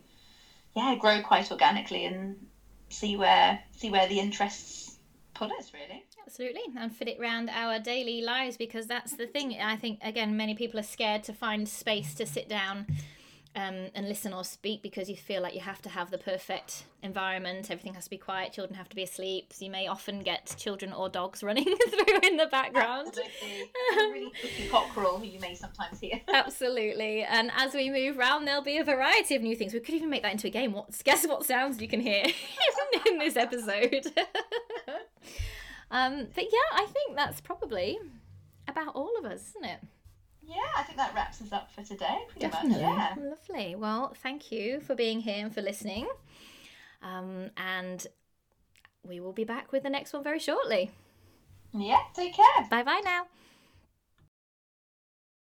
yeah, 0.77 0.95
grow 0.97 1.21
quite 1.21 1.51
organically 1.51 2.05
and 2.05 2.47
see 2.91 3.17
where 3.17 3.61
see 3.73 3.91
where 3.91 4.07
the 4.09 4.19
interests 4.21 4.99
put 5.35 5.51
us. 5.59 5.73
Really. 5.73 6.05
Absolutely, 6.27 6.63
and 6.79 6.95
fit 6.95 7.09
it 7.09 7.21
around 7.21 7.51
our 7.51 7.79
daily 7.79 8.23
lives 8.23 8.57
because 8.57 8.87
that's 8.87 9.13
the 9.17 9.27
thing. 9.27 9.57
I 9.61 9.77
think 9.77 9.99
again, 10.03 10.37
many 10.37 10.55
people 10.55 10.81
are 10.81 10.85
scared 10.85 11.23
to 11.25 11.33
find 11.33 11.69
space 11.69 12.15
to 12.15 12.27
sit 12.27 12.49
down 12.49 12.87
um, 13.57 13.91
and 13.95 14.09
listen 14.09 14.33
or 14.33 14.43
speak 14.43 14.83
because 14.83 15.09
you 15.09 15.17
feel 15.17 15.41
like 15.41 15.55
you 15.55 15.61
have 15.61 15.81
to 15.83 15.89
have 15.89 16.11
the 16.11 16.19
perfect 16.19 16.85
environment. 17.03 17.71
Everything 17.71 17.95
has 17.95 18.05
to 18.05 18.11
be 18.11 18.17
quiet. 18.17 18.53
Children 18.53 18.77
have 18.77 18.89
to 18.89 18.97
be 18.97 19.05
asleep. 19.05 19.53
So 19.53 19.65
you 19.65 19.71
may 19.71 19.87
often 19.87 20.21
get 20.21 20.55
children 20.59 20.93
or 20.93 21.09
dogs 21.09 21.43
running 21.45 21.65
through 21.65 22.21
in 22.23 22.37
the 22.37 22.47
background. 22.47 23.09
Absolutely. 23.09 23.71
A 23.93 24.13
really 24.13 24.33
cockerel 24.71 25.19
who 25.19 25.27
you 25.27 25.39
may 25.41 25.55
sometimes 25.55 26.01
hear. 26.01 26.21
Absolutely. 26.33 27.23
And 27.23 27.51
as 27.57 27.75
we 27.75 27.91
move 27.91 28.17
round, 28.17 28.49
there'll 28.49 28.63
be 28.63 28.79
a 28.79 28.85
variety 28.85 29.37
of 29.37 29.43
new 29.43 29.55
things. 29.55 29.73
We 29.73 29.81
could 29.81 29.95
even 29.95 30.11
make 30.11 30.23
that 30.23 30.33
into 30.33 30.49
a 30.49 30.51
game. 30.51 30.73
What 30.73 31.01
guess 31.05 31.27
what 31.27 31.45
sounds 31.45 31.81
you 31.81 31.89
can 31.89 32.01
hear 32.01 32.25
in 33.07 33.19
this 33.19 33.37
episode. 33.37 34.07
Um, 35.95 36.27
but 36.35 36.45
yeah, 36.45 36.79
I 36.79 36.87
think 36.87 37.17
that's 37.17 37.41
probably 37.41 37.99
about 38.69 38.95
all 38.95 39.17
of 39.19 39.25
us, 39.25 39.51
isn't 39.51 39.65
it? 39.65 39.79
Yeah, 40.47 40.57
I 40.77 40.83
think 40.83 40.99
that 40.99 41.15
wraps 41.15 41.41
us 41.41 41.53
up 41.53 41.71
for 41.71 41.83
today. 41.83 42.19
Pretty 42.29 42.49
Definitely. 42.49 42.83
much. 42.83 43.17
Yeah. 43.17 43.31
Lovely. 43.31 43.75
Well, 43.77 44.15
thank 44.23 44.53
you 44.53 44.81
for 44.81 44.95
being 44.95 45.21
here 45.21 45.45
and 45.45 45.55
for 45.55 45.63
listening. 45.63 46.07
Um, 47.03 47.51
and 47.57 48.07
we 49.07 49.21
will 49.21 49.33
be 49.33 49.45
back 49.45 49.73
with 49.73 49.85
the 49.85 49.91
next 49.91 50.13
one 50.13 50.23
very 50.23 50.39
shortly. 50.39 50.91
Yeah. 51.73 52.01
Take 52.15 52.35
care. 52.35 52.67
Bye 52.69 52.83
bye 52.83 53.01
now. 53.05 53.27